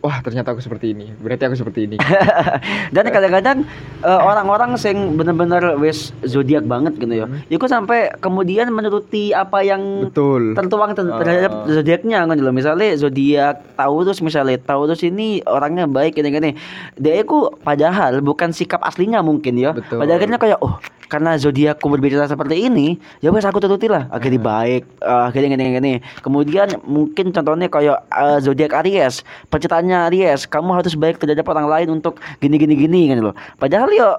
wah 0.06 0.22
ternyata 0.22 0.54
aku 0.54 0.62
seperti 0.62 0.94
ini. 0.94 1.10
Berarti 1.12 1.44
aku 1.44 1.58
seperti 1.58 1.80
ini. 1.84 1.98
Dan 2.96 3.10
kadang-kadang 3.10 3.66
eh, 4.00 4.20
orang-orang 4.22 4.78
sing 4.78 5.18
bener-bener 5.18 5.74
wis 5.76 6.14
zodiak 6.22 6.64
banget 6.64 6.94
gitu 6.96 7.10
ya. 7.10 7.26
Iku 7.48 7.66
sampai 7.66 8.14
kemudian 8.16 8.70
menuruti 8.70 9.34
apa 9.34 9.60
yang 9.60 9.82
Hmm. 9.86 10.08
Betul. 10.08 10.54
tertuang 10.54 10.94
ter- 10.94 11.10
terhadap 11.10 11.66
zodiaknya 11.66 12.22
kan 12.24 12.38
loh. 12.38 12.54
Misalnya 12.54 12.94
zodiak 12.94 13.66
Taurus 13.74 14.22
misalnya 14.22 14.58
Taurus 14.58 15.02
ini 15.02 15.42
orangnya 15.42 15.86
baik 15.86 16.16
gini-gini. 16.16 16.54
Dia 16.96 17.18
itu 17.18 17.50
padahal 17.60 18.22
bukan 18.22 18.52
sikap 18.52 18.82
aslinya 18.82 19.20
mungkin 19.20 19.58
ya. 19.58 19.74
Betul. 19.74 19.98
Pada 19.98 20.14
akhirnya 20.14 20.38
kayak 20.38 20.60
oh 20.60 20.78
karena 21.08 21.38
zodiakku 21.38 21.86
berbicara 21.88 22.26
seperti 22.26 22.68
ini, 22.68 22.98
ya 23.22 23.30
wes 23.30 23.46
aku 23.46 23.62
turuti 23.62 23.86
lah. 23.90 24.10
Akhirnya 24.10 24.42
baik, 24.42 24.84
eh, 25.02 25.24
akhirnya 25.30 25.58
gini-gini. 25.58 26.02
Kemudian 26.22 26.82
mungkin 26.86 27.32
contohnya 27.32 27.68
kayak 27.70 27.98
eh, 28.10 28.38
zodiak 28.42 28.74
Aries, 28.86 29.22
percintaannya 29.50 30.10
Aries, 30.12 30.50
kamu 30.50 30.82
harus 30.82 30.94
baik 30.98 31.22
terhadap 31.22 31.46
orang 31.52 31.68
lain 31.70 31.88
untuk 32.02 32.18
gini-gini 32.42 32.74
gini 32.76 33.02
kan 33.14 33.32
loh. 33.32 33.36
Padahal 33.58 33.90
yo 33.94 34.10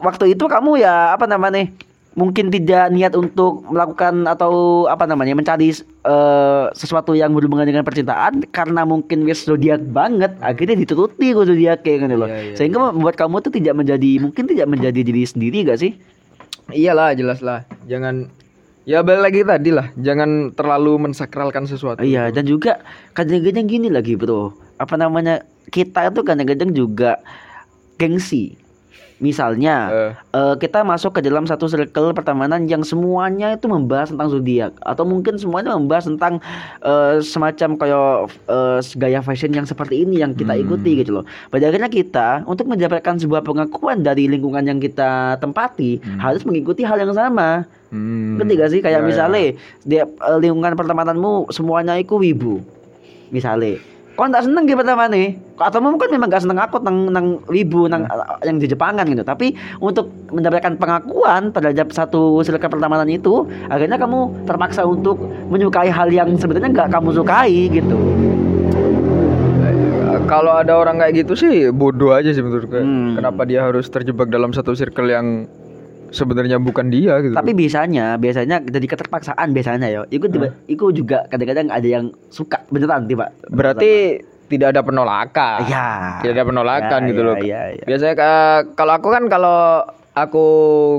waktu 0.00 0.36
itu 0.36 0.44
kamu 0.44 0.80
ya 0.80 1.16
apa 1.16 1.24
namanya 1.24 1.68
mungkin 2.16 2.48
tidak 2.48 2.88
niat 2.96 3.12
untuk 3.12 3.60
melakukan 3.68 4.24
atau 4.24 4.84
apa 4.88 5.04
namanya 5.04 5.36
mencari 5.36 5.68
eh, 6.02 6.64
sesuatu 6.72 7.12
yang 7.12 7.36
berhubungan 7.36 7.68
dengan 7.68 7.84
percintaan 7.84 8.48
karena 8.50 8.88
mungkin 8.88 9.28
wis 9.28 9.44
zodiak 9.44 9.84
banget 9.92 10.32
akhirnya 10.40 10.80
dituruti 10.80 11.36
gue 11.36 11.44
zodiak 11.44 11.84
kayak 11.84 12.08
gitu 12.08 12.16
loh 12.16 12.28
Iya, 12.28 12.40
iya, 12.40 12.54
sehingga 12.56 12.90
membuat 12.90 13.20
kamu 13.20 13.44
tuh 13.44 13.52
tidak 13.52 13.76
menjadi 13.76 14.10
mungkin 14.24 14.48
tidak 14.48 14.66
menjadi 14.66 15.00
diri 15.04 15.22
sendiri 15.28 15.68
gak 15.68 15.80
sih 15.84 15.92
Iyalah, 16.66 17.14
jelas 17.14 17.38
lah. 17.46 17.62
Jangan 17.86 18.26
ya 18.82 18.98
balik 19.06 19.22
lagi 19.30 19.40
tadi 19.46 19.70
lah. 19.70 19.86
Jangan 19.94 20.50
terlalu 20.50 20.98
mensakralkan 20.98 21.62
sesuatu. 21.70 22.02
iya 22.02 22.34
dan 22.34 22.42
juga 22.42 22.82
kadang-kadang 23.14 23.70
gini 23.70 23.86
lagi 23.86 24.18
bro 24.18 24.50
apa 24.82 24.94
namanya 24.98 25.46
kita 25.70 26.10
itu 26.10 26.26
kadang-kadang 26.26 26.74
juga 26.74 27.22
gengsi 28.02 28.58
Misalnya 29.16 29.76
Eh. 29.88 30.12
eh, 30.12 30.54
kita 30.60 30.84
masuk 30.84 31.16
ke 31.16 31.20
dalam 31.24 31.48
satu 31.48 31.64
circle 31.64 32.12
pertemanan 32.12 32.68
yang 32.68 32.84
semuanya 32.84 33.56
itu 33.56 33.64
membahas 33.64 34.12
tentang 34.12 34.28
zodiak 34.28 34.76
atau 34.84 35.08
mungkin 35.08 35.40
semuanya 35.40 35.72
membahas 35.72 36.04
tentang 36.04 36.36
eh, 36.84 37.24
semacam 37.24 37.80
kayak 37.80 38.08
eh, 38.44 38.78
gaya 39.00 39.20
fashion 39.24 39.56
yang 39.56 39.64
seperti 39.64 40.04
ini 40.04 40.20
yang 40.20 40.36
kita 40.36 40.52
Hmm. 40.52 40.68
ikuti 40.68 41.00
gitu 41.00 41.16
loh. 41.16 41.24
Pada 41.48 41.72
akhirnya 41.72 41.88
kita 41.88 42.44
untuk 42.44 42.68
mendapatkan 42.68 43.16
sebuah 43.16 43.40
pengakuan 43.40 44.04
dari 44.04 44.28
lingkungan 44.28 44.68
yang 44.68 44.76
kita 44.76 45.40
tempati 45.40 45.96
harus 46.20 46.44
mengikuti 46.44 46.84
hal 46.84 47.00
yang 47.00 47.16
sama. 47.16 47.64
Hmm. 47.88 48.36
Ngerti 48.36 48.52
gak 48.52 48.70
sih? 48.70 48.80
Kayak 48.84 49.00
Ya, 49.00 49.00
ya. 49.00 49.08
misalnya 49.08 49.40
di 49.80 49.96
eh, 49.96 50.38
lingkungan 50.44 50.76
pertemananmu 50.76 51.48
semuanya 51.56 51.96
iku 51.96 52.20
wibu. 52.20 52.60
Misalnya, 53.32 53.80
kau 54.16 54.24
tak 54.32 54.48
seneng 54.48 54.64
gitu 54.64 54.80
pertama 54.80 55.04
nih. 55.12 55.36
Atau 55.60 55.84
mungkin 55.84 56.08
memang 56.08 56.32
gak 56.32 56.48
seneng 56.48 56.56
aku 56.56 56.80
nang 56.80 57.12
nang 57.12 57.26
wibu 57.52 57.84
nang 57.86 58.08
eh, 58.08 58.48
yang 58.48 58.56
di 58.56 58.66
Jepangan 58.66 59.04
gitu. 59.04 59.20
Tapi 59.22 59.52
untuk 59.78 60.08
mendapatkan 60.32 60.80
pengakuan 60.80 61.52
terhadap 61.52 61.92
satu 61.92 62.40
circle 62.40 62.72
pertemanan 62.72 63.06
itu, 63.12 63.44
akhirnya 63.68 64.00
kamu 64.00 64.48
terpaksa 64.48 64.88
untuk 64.88 65.20
menyukai 65.52 65.92
hal 65.92 66.08
yang 66.08 66.32
sebenarnya 66.40 66.72
nggak 66.72 66.88
kamu 66.88 67.08
sukai 67.12 67.68
gitu. 67.68 67.96
Eh, 69.62 70.20
Kalau 70.24 70.56
ada 70.56 70.72
orang 70.80 70.96
kayak 70.96 71.28
gitu 71.28 71.36
sih 71.36 71.68
bodoh 71.68 72.16
aja 72.16 72.32
sih 72.32 72.40
menurut 72.40 72.66
gue. 72.66 72.80
Hmm. 72.80 73.20
Kenapa 73.20 73.44
dia 73.44 73.68
harus 73.68 73.86
terjebak 73.92 74.32
dalam 74.32 74.56
satu 74.56 74.72
circle 74.72 75.12
yang 75.12 75.44
sebenarnya 76.10 76.56
bukan 76.56 76.86
dia 76.86 77.18
gitu. 77.18 77.32
Tapi 77.32 77.52
biasanya, 77.52 78.16
biasanya 78.16 78.60
jadi 78.60 78.86
keterpaksaan 78.86 79.48
biasanya 79.50 79.86
ya. 79.86 80.00
Ikut 80.06 80.28
tiba, 80.28 80.54
ikut 80.66 80.92
juga 80.92 81.24
kadang-kadang 81.26 81.68
ada 81.68 81.84
yang 81.84 82.04
suka 82.28 82.62
beneran 82.68 83.04
tiba. 83.04 83.30
berarti 83.46 84.20
tidak 84.46 84.70
ada 84.70 84.80
penolakan. 84.80 85.58
Ya. 85.66 86.20
Tidak 86.20 86.34
ada 86.34 86.46
penolakan 86.46 87.00
Ya, 87.02 87.08
gitu 87.08 87.20
ya, 87.20 87.26
loh. 87.26 87.36
ya, 87.36 87.62
ya. 87.72 87.84
Biasanya 87.84 88.14
ka- 88.14 88.64
kalau 88.74 88.92
aku 88.94 89.08
kan 89.10 89.24
kalau 89.26 89.82
aku 90.12 90.44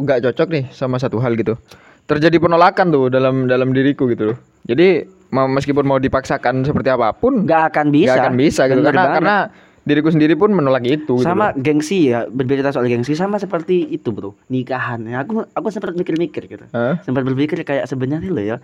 nggak 0.04 0.20
cocok 0.22 0.48
nih 0.52 0.64
sama 0.70 0.98
satu 0.98 1.18
hal 1.18 1.34
gitu. 1.34 1.56
Terjadi 2.04 2.38
penolakan 2.38 2.88
tuh 2.88 3.08
dalam 3.08 3.48
dalam 3.48 3.72
diriku 3.72 4.08
gitu 4.08 4.32
loh. 4.32 4.38
Jadi 4.64 5.04
meskipun 5.28 5.84
mau 5.84 5.96
dipaksakan 5.96 6.64
seperti 6.64 6.88
apa 6.88 7.12
pun 7.12 7.44
nggak 7.44 7.64
akan 7.72 7.86
bisa. 7.88 8.08
nggak 8.08 8.20
akan 8.22 8.36
bisa 8.36 8.62
gitu 8.66 8.80
Bener 8.80 8.88
karena 8.90 9.02
banget. 9.02 9.16
karena 9.18 9.38
diriku 9.88 10.10
sendiri 10.10 10.36
pun 10.36 10.52
menolak 10.52 10.84
itu 10.84 11.16
gitu 11.16 11.24
sama 11.24 11.50
loh. 11.50 11.58
gengsi 11.58 12.12
ya 12.12 12.28
berbicara 12.28 12.70
soal 12.70 12.86
gengsi 12.86 13.14
sama 13.14 13.36
seperti 13.36 13.88
itu 13.88 14.12
bro 14.12 14.36
nikahan 14.46 15.02
Ya, 15.02 15.24
aku 15.24 15.48
aku 15.50 15.68
sempat 15.70 15.96
mikir-mikir 15.96 16.46
gitu 16.46 16.68
Hah? 16.70 17.00
sempat 17.02 17.24
berpikir 17.24 17.64
kayak 17.64 17.86
sebenarnya 17.86 18.28
loh 18.28 18.44
ya 18.46 18.58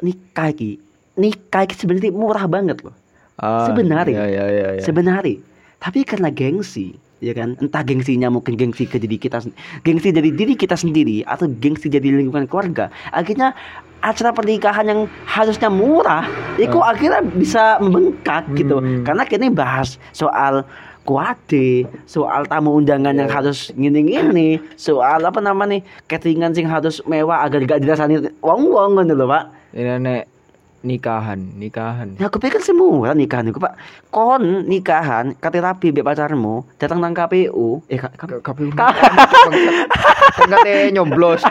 nikah 0.00 0.48
ki 0.50 0.80
nikah 1.14 1.62
ki 1.62 1.76
sebenarnya 1.76 2.10
murah 2.10 2.46
banget 2.46 2.80
loh 2.80 2.96
Ah, 3.34 3.64
sebenarnya. 3.64 4.24
ya, 4.24 4.26
ya, 4.28 4.44
ya, 4.46 4.68
ya. 4.76 4.82
sebenarnya 4.82 5.40
tapi 5.76 6.02
karena 6.02 6.28
gengsi 6.28 6.96
ya 7.22 7.32
kan? 7.32 7.54
Entah 7.62 7.86
gengsinya 7.86 8.28
mungkin 8.28 8.58
gengsi 8.58 8.90
ke 8.90 8.98
diri 8.98 9.16
kita 9.16 9.38
gengsi 9.86 10.10
dari 10.10 10.34
diri 10.34 10.58
kita 10.58 10.74
sendiri 10.74 11.22
atau 11.22 11.46
gengsi 11.46 11.86
dari 11.86 12.10
lingkungan 12.10 12.50
keluarga. 12.50 12.90
Akhirnya 13.14 13.54
acara 14.02 14.34
pernikahan 14.34 14.90
yang 14.90 15.00
harusnya 15.24 15.70
murah 15.70 16.26
itu 16.58 16.74
akhirnya 16.82 17.22
bisa 17.22 17.78
membengkak 17.78 18.50
gitu. 18.58 18.82
Hmm. 18.82 19.06
karena 19.06 19.22
kita 19.22 19.46
bahas 19.54 19.94
soal 20.10 20.66
kuade, 21.02 21.86
soal 22.06 22.46
tamu 22.46 22.78
undangan 22.78 23.14
yang 23.14 23.30
harus 23.30 23.74
ngini-ngini, 23.74 24.62
soal 24.78 25.22
apa 25.22 25.42
namanya 25.42 25.82
cateringan 26.06 26.54
sing 26.54 26.66
harus 26.66 27.02
mewah 27.10 27.42
agar 27.42 27.66
gak 27.66 27.82
dirasani 27.82 28.30
wong-wong 28.38 28.98
ngono 28.98 29.14
lho, 29.14 29.26
Pak. 29.26 29.44
Ini 29.74 29.98
nek 29.98 30.22
nikahan, 30.82 31.38
nikahan. 31.54 32.14
Ya 32.16 32.26
aku 32.26 32.36
pikir 32.36 32.58
semua 32.58 33.10
nikahan 33.12 33.46
itu 33.46 33.56
pak 33.56 33.78
Kon 34.08 34.42
nikahan 34.64 35.32
kate 35.34 35.58
rapi 35.58 35.88
mbek 35.88 36.02
pacarmu 36.02 36.66
Datang 36.76 36.98
nang 36.98 37.10
KPU 37.10 37.86
Eh 37.86 37.96
K- 37.96 38.10
K- 38.12 38.38
KPU. 38.40 38.74
Enggak 40.42 40.60
nyoblos. 40.90 41.42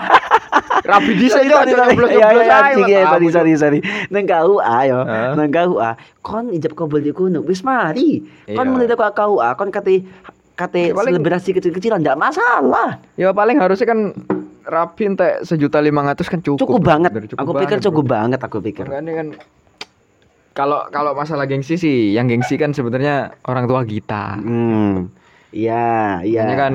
Rapi 0.82 1.12
di 1.14 1.28
Sorry, 1.28 1.48
saja 1.48 1.62
sorry, 1.62 1.72
sorry. 1.72 1.88
nyoblos 1.88 2.10
Iya, 2.10 2.20
nyoblos 2.26 2.44
iya, 2.44 2.58
iya, 2.82 3.02
sorry 3.06 3.28
sorry 3.30 3.52
sorry 3.56 3.80
Nang 4.10 4.26
KUA 4.26 4.78
yo? 4.84 5.00
Nang 5.34 5.50
KUA 5.50 5.90
Kon 6.20 6.46
ijab 6.50 6.74
kabul 6.74 7.00
di 7.00 7.12
kuno 7.12 7.40
Wis 7.42 7.62
mari 7.62 8.20
Kon 8.46 8.66
Iya. 8.66 8.72
mulai 8.76 8.88
ke 8.90 8.98
KUA 8.98 9.50
Kon 9.54 9.70
kate 9.70 10.04
Kate 10.52 10.82
Ya, 10.84 10.92
paling- 10.92 11.16
selebrasi 11.16 11.50
kecil-kecilan 11.54 12.02
Nggak 12.02 12.18
masalah 12.18 12.98
Ya 13.14 13.30
paling 13.30 13.56
harusnya 13.56 13.88
kan 13.88 14.00
rapi 14.66 15.10
entek 15.10 15.42
sejuta 15.44 15.82
lima 15.82 16.06
ratus 16.06 16.28
kan 16.30 16.40
cukup. 16.42 16.62
Cukup 16.62 16.82
banget 16.82 17.12
Bener, 17.14 17.28
Aku 17.38 17.52
pikir 17.58 17.78
banget, 17.78 17.86
cukup 17.88 18.04
bro. 18.06 18.14
banget 18.14 18.40
Aku 18.42 18.58
pikir 18.62 18.86
Makanya 18.88 19.14
kan 19.18 19.28
kalau 20.52 20.84
kalau 20.92 21.16
masalah 21.16 21.48
gengsi 21.48 21.80
sih, 21.80 22.12
yang 22.12 22.28
gengsi 22.28 22.60
kan 22.60 22.76
sebenarnya 22.76 23.32
orang 23.48 23.72
tua 23.72 23.88
kita. 23.88 24.36
Hmm 24.44 25.08
Iya 25.56 26.20
Iya 26.28 26.44
Makanya 26.44 26.58
kan 26.60 26.74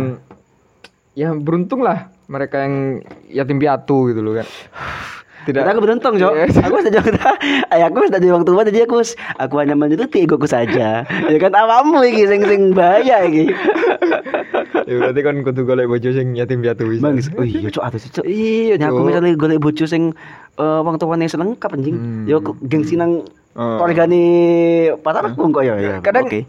ya 1.16 1.28
beruntung 1.37 1.85
lah 1.85 2.09
mereka 2.26 2.66
yang 2.66 3.05
yatim 3.31 3.57
piatu 3.62 4.11
gitu 4.11 4.21
loh 4.21 4.43
kan. 4.43 4.47
Tidak. 5.47 5.62
Tidak 5.62 5.73
aku 5.73 5.81
beruntung, 5.81 6.15
Cok. 6.19 6.33
Iya. 6.35 6.47
Aku 6.67 6.76
sudah 6.83 7.03
Ay, 7.73 7.81
aku 7.87 8.11
sudah 8.11 8.19
di 8.19 8.29
waktu 8.35 8.50
tua 8.50 8.62
jadi 8.67 8.83
aku 8.83 8.99
aku 9.38 9.55
hanya 9.62 9.79
menuruti 9.79 10.26
egoku 10.26 10.50
saja. 10.50 11.07
ya 11.07 11.38
kan 11.38 11.55
awamu 11.55 12.03
iki 12.03 12.26
sing 12.26 12.43
sing 12.43 12.75
bahaya 12.75 13.23
iki. 13.23 13.55
ya 14.91 14.95
berarti 14.99 15.21
kan 15.23 15.35
kudu 15.47 15.62
golek 15.62 15.87
bojo 15.87 16.11
sing 16.11 16.35
yatim 16.35 16.61
piatu 16.61 16.91
bisa. 16.91 17.07
Bang, 17.07 17.23
oh 17.38 17.47
iya 17.47 17.71
Cok, 17.71 17.85
aduh 17.87 18.00
Cok. 18.03 18.25
Iya, 18.26 18.75
aku 18.83 18.99
Cok. 18.99 19.07
misalnya 19.07 19.31
golek 19.38 19.61
bojo 19.62 19.85
sing 19.87 20.03
eh, 20.59 20.81
wong 20.83 20.99
tuane 20.99 21.31
selengkap 21.31 21.71
anjing. 21.71 21.97
Hmm. 21.97 22.25
Yo 22.26 22.43
gengsi 22.67 22.99
nang 22.99 23.23
Oh. 23.57 23.81
keluargane 23.81 24.21
pacarku 25.00 25.49
kok 25.49 25.65
ya. 25.65 25.81
ya. 25.81 25.97
Kadang- 26.05 26.29
Oke. 26.29 26.45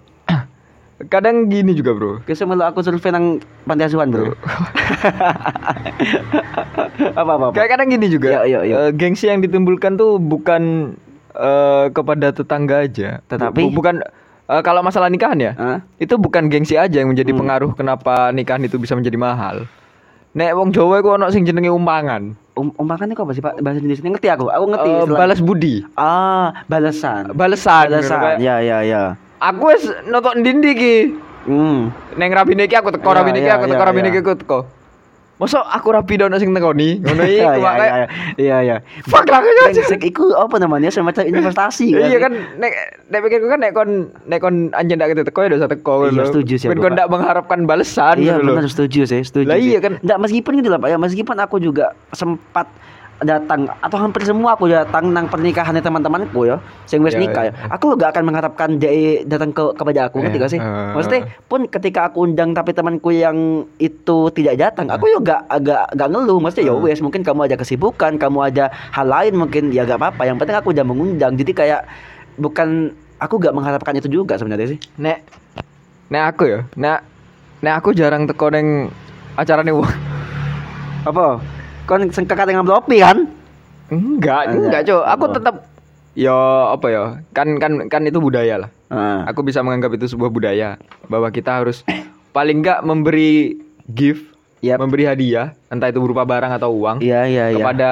Kadang 1.00 1.46
gini 1.46 1.72
juga, 1.72 1.94
Bro. 1.94 2.12
Oke, 2.20 2.34
semelo 2.34 2.66
aku 2.66 2.82
survei 2.82 3.14
nang 3.14 3.38
panti 3.64 3.86
asuhan, 3.86 4.10
Bro. 4.10 4.34
apa 7.14 7.32
apa. 7.32 7.44
apa. 7.44 7.54
Kayak 7.54 7.70
kadang 7.72 7.88
gini 7.88 8.08
juga. 8.08 8.28
Iya, 8.28 8.42
iya, 8.44 8.60
iya. 8.64 8.76
eh, 8.80 8.92
gengsi 8.92 9.30
yang 9.30 9.40
ditimbulkan 9.40 9.94
tuh 9.94 10.18
bukan 10.18 10.94
eh, 11.32 11.86
kepada 11.92 12.34
tetangga 12.34 12.82
aja. 12.82 13.22
Tetapi? 13.26 13.62
Bu- 13.62 13.78
bukan 13.78 14.02
eh, 14.48 14.62
kalau 14.64 14.82
masalah 14.82 15.06
nikahan 15.08 15.38
ya. 15.38 15.52
Hah? 15.54 15.80
Itu 15.98 16.18
bukan 16.18 16.50
gengsi 16.50 16.74
aja 16.74 16.98
yang 16.98 17.14
menjadi 17.14 17.30
Hmm. 17.30 17.42
pengaruh 17.42 17.72
kenapa 17.74 18.34
nikahan 18.34 18.64
itu 18.64 18.78
bisa 18.78 18.98
menjadi 18.98 19.16
mahal. 19.16 19.70
Nek 20.34 20.54
wong 20.54 20.70
Jawa 20.70 20.98
iku 20.98 21.14
ono 21.14 21.30
sing 21.30 21.46
jenenge 21.46 21.70
umpangan. 21.70 22.34
Um, 22.54 22.74
umpakan 22.76 23.10
itu 23.10 23.22
apa 23.22 23.34
sih, 23.34 23.42
Pak? 23.42 23.62
Bahasa 23.62 23.78
Indonesia 23.78 24.02
ngerti 24.04 24.28
aku. 24.30 24.50
Aku 24.50 24.66
ngerti. 24.68 24.90
Istilah- 25.06 25.14
balas 25.16 25.40
budi. 25.40 25.76
Ah, 25.94 26.66
balasan. 26.66 27.34
Balesan. 27.34 27.86
Balasan. 27.88 28.18
Kayak, 28.18 28.38
Ya, 28.42 28.56
ya, 28.62 28.80
ya. 28.82 29.04
Aku 29.38 29.70
wis 29.70 29.86
nonton 30.10 30.42
ndi 30.42 30.72
ki. 30.74 30.96
Hmm. 31.48 31.94
Neng 32.20 32.32
rabi 32.36 32.58
iki 32.60 32.76
aku 32.76 32.92
teko 32.92 33.10
Iya, 33.14 33.18
rabi 33.24 33.30
iki 33.32 33.48
iya, 33.48 33.56
aku 33.56 33.66
teko 33.72 33.80
iya, 33.80 33.88
rabi 33.88 34.00
iya. 34.04 34.10
iki 34.12 34.20
aku 34.20 34.34
teko. 34.36 34.60
Mosok 35.38 35.62
aku 35.70 35.94
rapi 35.94 36.18
dono 36.18 36.34
sing 36.42 36.50
tekoni. 36.50 36.98
Ngono 36.98 37.22
Iya, 37.22 37.62
iku 37.62 37.62
iya, 37.62 37.72
iya, 37.78 38.08
iya, 38.42 38.58
iya. 38.66 38.76
Fuck 39.06 39.30
lah 39.30 39.46
aja. 39.46 39.70
Brengsek 39.70 40.02
iku 40.02 40.34
apa 40.34 40.58
namanya 40.58 40.90
semacam 40.90 41.30
investasi 41.30 41.94
kan? 41.94 42.10
Iya 42.10 42.18
kan 42.18 42.34
nek 42.58 42.74
nek 43.14 43.20
pikirku 43.22 43.46
kan 43.46 43.60
nek 43.62 43.72
kon 43.78 44.10
nek 44.26 44.40
kon 44.42 44.74
anjen 44.74 44.98
ndak 44.98 45.14
teko 45.14 45.46
ya 45.46 45.50
dosa 45.54 45.70
teko 45.70 46.10
Iya, 46.10 46.26
setuju 46.26 46.54
sih 46.58 46.68
Ben 46.74 46.82
aku, 46.82 46.90
kon 46.90 46.94
ndak 46.98 47.08
mengharapkan 47.14 47.60
balasan 47.70 48.18
Iya 48.18 48.42
benar 48.42 48.66
setuju 48.66 49.06
sih, 49.06 49.22
setuju. 49.22 49.46
Lah 49.46 49.62
iya 49.62 49.78
kan. 49.78 50.02
Nggak 50.02 50.20
meskipun 50.26 50.52
gitu 50.58 50.74
lah 50.74 50.82
Pak 50.82 50.90
ya, 50.90 50.98
meskipun 50.98 51.38
aku 51.38 51.62
juga 51.62 51.94
sempat 52.18 52.66
datang 53.26 53.66
atau 53.82 53.98
hampir 53.98 54.22
semua 54.22 54.54
aku 54.54 54.70
datang 54.70 55.10
nang 55.10 55.26
pernikahannya 55.26 55.82
teman-temanku 55.82 56.46
ya, 56.46 56.62
sing 56.86 57.02
wis 57.02 57.18
Iya, 57.18 57.22
nikah 57.26 57.44
ya. 57.50 57.54
Aku 57.74 57.98
gak 57.98 58.14
akan 58.14 58.24
mengharapkan 58.30 58.78
dia 58.78 59.26
datang 59.26 59.50
ke 59.50 59.74
kepada 59.74 60.06
aku, 60.06 60.22
ngerti 60.22 60.38
Iya, 60.38 60.44
gak 60.46 60.52
sih? 60.54 60.62
Maksudnya 60.62 61.22
pun 61.50 61.66
ketika 61.66 62.14
aku 62.14 62.30
undang 62.30 62.54
tapi 62.54 62.78
temanku 62.78 63.10
yang 63.10 63.66
itu 63.82 64.30
tidak 64.38 64.62
datang, 64.62 64.94
aku 64.94 65.10
juga 65.10 65.42
agak 65.50 65.90
agak 65.98 66.08
ngeluh. 66.14 66.38
Maksudnya 66.38 66.70
ya 66.70 66.74
Eh. 66.78 66.84
wes, 66.86 67.02
mungkin 67.02 67.26
kamu 67.26 67.50
ada 67.50 67.56
kesibukan, 67.58 68.22
kamu 68.22 68.40
ada 68.54 68.70
hal 68.94 69.08
lain 69.10 69.34
mungkin 69.34 69.74
ya 69.74 69.90
gak 69.90 69.98
apa-apa. 69.98 70.22
Yang 70.30 70.38
penting 70.46 70.58
aku 70.62 70.70
udah 70.78 70.86
mengundang. 70.86 71.34
Jadi 71.34 71.52
kayak 71.58 71.82
bukan 72.38 72.94
aku 73.18 73.42
gak 73.42 73.56
mengharapkan 73.58 73.98
itu 73.98 74.06
juga 74.14 74.38
sebenarnya 74.38 74.78
sih. 74.78 74.80
Nek 75.02 75.26
nek 76.14 76.24
aku 76.38 76.44
ya. 76.46 76.60
Nek 76.78 77.02
nek 77.66 77.74
aku 77.82 77.98
jarang 77.98 78.30
teko 78.30 78.54
neng 78.54 78.94
acarane 79.34 79.74
wong. 79.74 79.90
Apa? 81.10 81.57
Kon 81.88 82.12
sengkekat 82.12 82.46
dengan 82.46 82.68
amplopnya 82.68 83.10
kan? 83.10 83.18
Enggak, 83.88 84.52
Enggak. 84.52 84.68
enggak, 84.68 84.82
Cok. 84.84 85.04
Aku 85.08 85.24
Oh. 85.24 85.32
tetap 85.32 85.56
ya 86.14 86.38
apa 86.76 86.88
ya? 86.92 87.04
Kan 87.32 87.56
kan 87.58 87.88
kan 87.88 88.04
itu 88.04 88.20
budaya 88.20 88.68
lah. 88.68 88.70
Heeh. 88.92 89.20
Aku 89.32 89.42
bisa 89.42 89.64
menganggap 89.64 89.96
itu 89.96 90.12
sebuah 90.12 90.28
budaya 90.28 90.76
bahwa 91.08 91.32
kita 91.32 91.64
harus 91.64 91.88
paling 92.30 92.60
enggak 92.60 92.84
memberi 92.84 93.56
gift, 93.88 94.28
Yap. 94.60 94.84
memberi 94.84 95.08
hadiah, 95.08 95.56
entah 95.68 95.88
itu 95.88 95.98
berupa 95.98 96.28
barang 96.28 96.52
atau 96.54 96.76
uang 96.76 97.00
Iya 97.00 97.24
iya 97.24 97.46
iya. 97.50 97.56
kepada 97.56 97.92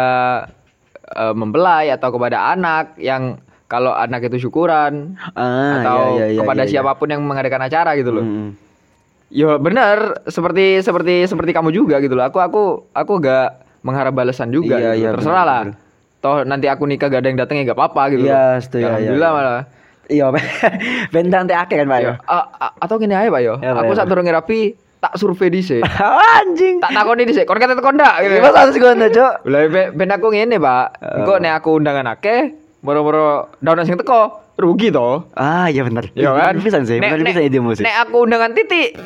eh, 1.06 1.34
mempelai 1.34 1.88
atau 1.88 2.12
kepada 2.12 2.52
anak 2.52 3.00
yang 3.00 3.40
kalau 3.66 3.96
anak 3.96 4.28
itu 4.28 4.44
syukuran 4.44 5.16
Ah, 5.34 5.82
atau 5.82 6.20
iya, 6.20 6.28
iya, 6.30 6.36
iya, 6.36 6.40
kepada 6.44 6.62
iya, 6.62 6.68
iya. 6.68 6.74
siapa 6.84 6.92
pun 7.00 7.08
yang 7.08 7.24
mengadakan 7.24 7.64
acara 7.64 7.96
gitu 7.96 8.12
loh. 8.12 8.26
Mm. 8.28 8.50
Ya 9.32 9.58
benar, 9.58 10.22
seperti 10.28 10.84
seperti 10.84 11.26
seperti 11.26 11.50
kamu 11.50 11.72
juga 11.72 11.98
gitu 11.98 12.14
loh. 12.14 12.28
Aku 12.28 12.38
aku 12.38 12.64
aku 12.94 13.14
gak 13.18 13.65
mengharap 13.86 14.14
balasan 14.18 14.50
juga. 14.50 14.82
Iya, 14.82 14.98
gitu. 14.98 15.02
iya, 15.06 15.10
Terserah 15.14 15.46
benar, 15.46 15.48
lah. 15.48 15.62
Toh 16.26 16.38
nanti 16.42 16.66
aku 16.66 16.90
nikah 16.90 17.08
gak 17.08 17.22
ada 17.22 17.30
yang 17.30 17.38
datang 17.38 17.62
ya 17.62 17.70
gak 17.70 17.78
apa-apa 17.78 18.02
gitu. 18.10 18.26
Iya, 18.26 18.58
setuju, 18.58 18.82
iya, 18.82 18.90
Alhamdulillah 18.90 19.30
iya. 19.30 19.38
malah. 19.38 19.64
Iya, 20.06 20.26
bentang 21.14 21.44
teh 21.46 21.58
akeh 21.58 21.78
kan, 21.82 21.88
Pak 21.90 22.00
ya. 22.02 22.06
Ya, 22.06 22.14
a- 22.26 22.50
a- 22.62 22.74
atau 22.82 22.98
gini 22.98 23.14
aja 23.14 23.30
Pak 23.30 23.42
yo. 23.46 23.54
Ya, 23.62 23.78
Pak, 23.78 23.82
aku 23.86 23.92
saat 23.94 24.10
turun 24.10 24.26
rapi 24.26 24.74
tak 25.02 25.14
survei 25.22 25.54
dhisik. 25.54 25.86
Anjing. 26.42 26.82
tak 26.82 26.92
takoni 26.98 27.30
dhisik, 27.30 27.46
kon 27.46 27.62
kate 27.62 27.78
teko 27.78 27.94
ndak 27.94 28.26
gitu. 28.26 28.34
Gimana 28.42 28.58
harus 28.66 28.76
gue 28.78 28.92
Cok? 29.14 29.34
Lah 29.46 29.62
ben 29.70 29.86
ben 29.94 30.10
aku 30.10 30.28
ngene, 30.34 30.58
Pak. 30.58 30.88
Engko 31.22 31.34
nek 31.38 31.54
aku 31.62 31.70
undangan 31.78 32.06
akeh, 32.18 32.58
boro-boro 32.82 33.54
daun 33.62 33.86
sing 33.86 33.98
teko, 34.02 34.42
rugi 34.58 34.90
toh. 34.90 35.30
Ah, 35.38 35.70
iya 35.70 35.86
benar. 35.86 36.10
Iya 36.18 36.34
kan? 36.34 36.58
Bisa 36.58 36.82
sih, 36.86 36.98
bisa 36.98 37.42
ide 37.42 37.62
musik. 37.62 37.86
Nek 37.86 38.10
aku 38.10 38.26
undangan 38.26 38.54
titik, 38.58 38.98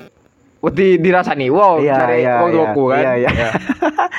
wedi 0.59 0.99
dirasani 0.99 1.47
wow 1.47 1.79
Iya, 1.79 1.95
cari 1.95 2.15
iya, 2.19 2.33
wong 2.37 2.49
iya. 2.49 2.57
tuaku 2.57 2.83
kan. 2.85 2.99
Iya, 2.99 3.11
iya. 3.17 3.29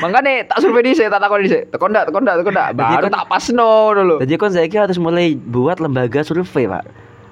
Makanya 0.00 0.32
tak 0.46 0.58
survei 0.58 0.82
dhisik, 0.82 1.06
tak 1.06 1.20
takoni 1.20 1.44
dhisik. 1.44 1.62
Teko 1.68 1.84
ndak, 1.86 2.08
teko 2.08 2.18
ndak, 2.18 2.34
teko 2.40 2.50
ndak. 2.50 2.68
Baru 2.72 3.04
kon- 3.04 3.12
tak 3.12 3.24
pasno 3.28 3.70
dulu. 3.92 4.14
Jadi 4.18 4.32
saya 4.50 4.66
kira 4.66 4.82
harus 4.84 4.96
mulai 4.96 5.36
buat 5.36 5.76
lembaga 5.76 6.20
survei, 6.20 6.64
Pak. 6.64 6.84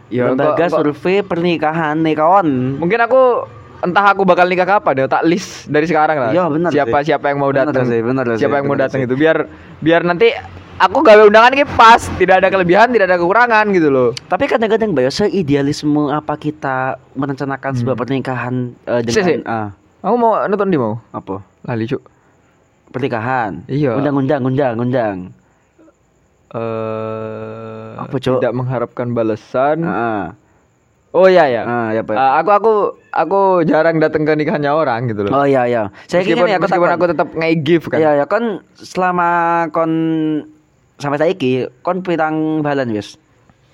Ya, 0.09 0.29
lembaga 0.29 0.61
kok- 0.63 0.77
survei 0.79 1.21
pernikahan 1.21 1.97
nih 1.99 2.15
kawan. 2.15 2.77
Mungkin 2.77 3.01
aku 3.01 3.49
entah 3.79 4.05
aku 4.05 4.27
bakal 4.27 4.45
nikah 4.45 4.67
kapan 4.67 4.95
ya 4.99 5.07
tak 5.07 5.25
list 5.25 5.65
dari 5.67 5.87
sekarang 5.87 6.19
lah. 6.19 6.31
Iya, 6.31 6.45
benar 6.47 6.69
Siapa 6.69 6.99
sih. 7.01 7.07
siapa 7.09 7.31
yang 7.31 7.39
mau 7.39 7.49
Benar 7.49 7.71
datang. 7.71 7.87
sih, 7.87 8.01
benar 8.03 8.25
sih, 8.29 8.39
siapa 8.39 8.55
yang 8.57 8.67
mau 8.67 8.75
benar 8.75 8.91
datang 8.91 9.01
sih. 9.01 9.09
itu 9.09 9.15
biar 9.17 9.37
biar 9.79 10.01
nanti 10.05 10.29
aku 10.79 10.99
gawe 11.01 11.23
undangan 11.25 11.53
ini 11.53 11.67
pas, 11.69 12.01
tidak 12.17 12.41
ada 12.41 12.49
kelebihan, 12.49 12.89
tidak 12.89 13.07
ada 13.07 13.19
kekurangan 13.19 13.67
gitu 13.71 13.89
loh. 13.89 14.09
Tapi 14.27 14.47
kadang-kadang 14.47 14.91
Bayo, 14.91 15.11
seidealisme 15.11 16.09
apa 16.09 16.35
kita 16.35 16.97
merencanakan 17.13 17.73
sebuah 17.75 17.97
pernikahan 17.97 18.73
eh, 18.85 19.01
Hmm. 19.01 19.07
Si, 19.07 19.13
si. 19.13 19.21
dengan 19.21 19.43
ah, 19.45 19.69
Aku 20.01 20.15
mau 20.15 20.39
nonton 20.41 20.71
di 20.71 20.79
mau. 20.79 21.03
apa? 21.11 21.43
Lali 21.65 21.85
cuk. 21.85 22.03
Pernikahan. 22.89 23.67
Iya. 23.67 23.99
Undang-undang, 23.99 24.41
undang, 24.41 24.75
undang. 24.79 25.17
Eh 26.49 27.91
Apa, 27.99 28.17
Cuk? 28.17 28.41
tidak 28.41 28.55
mengharapkan 28.55 29.13
balasan. 29.13 29.85
Ah, 29.85 30.33
Oh 31.09 31.25
iya 31.25 31.49
ya. 31.49 31.63
ah, 31.65 31.89
ya, 31.91 32.05
Pak. 32.05 32.15
Eh, 32.15 32.33
aku 32.39 32.51
aku 32.53 32.73
aku 33.11 33.41
jarang 33.65 33.97
datang 33.97 34.23
ke 34.23 34.33
nikahannya 34.35 34.69
orang 34.69 35.09
gitu 35.09 35.25
loh. 35.25 35.33
Oh 35.35 35.45
iya 35.45 35.65
iya. 35.65 35.83
Saya 36.05 36.21
meskipun 36.21 36.47
kira 36.47 36.57
aku 36.57 36.65
meskipun 36.65 36.91
aku 36.93 37.05
tetap 37.09 37.29
nge-give 37.33 37.85
kan. 37.89 37.99
Iya 37.99 38.11
ya 38.15 38.25
kon 38.25 38.45
selama 38.77 39.29
kon 39.73 39.93
sampai 40.99 41.19
saiki 41.19 41.67
kon 41.81 42.03
pirang 42.03 42.61
balan 42.61 42.91
wis. 42.91 43.17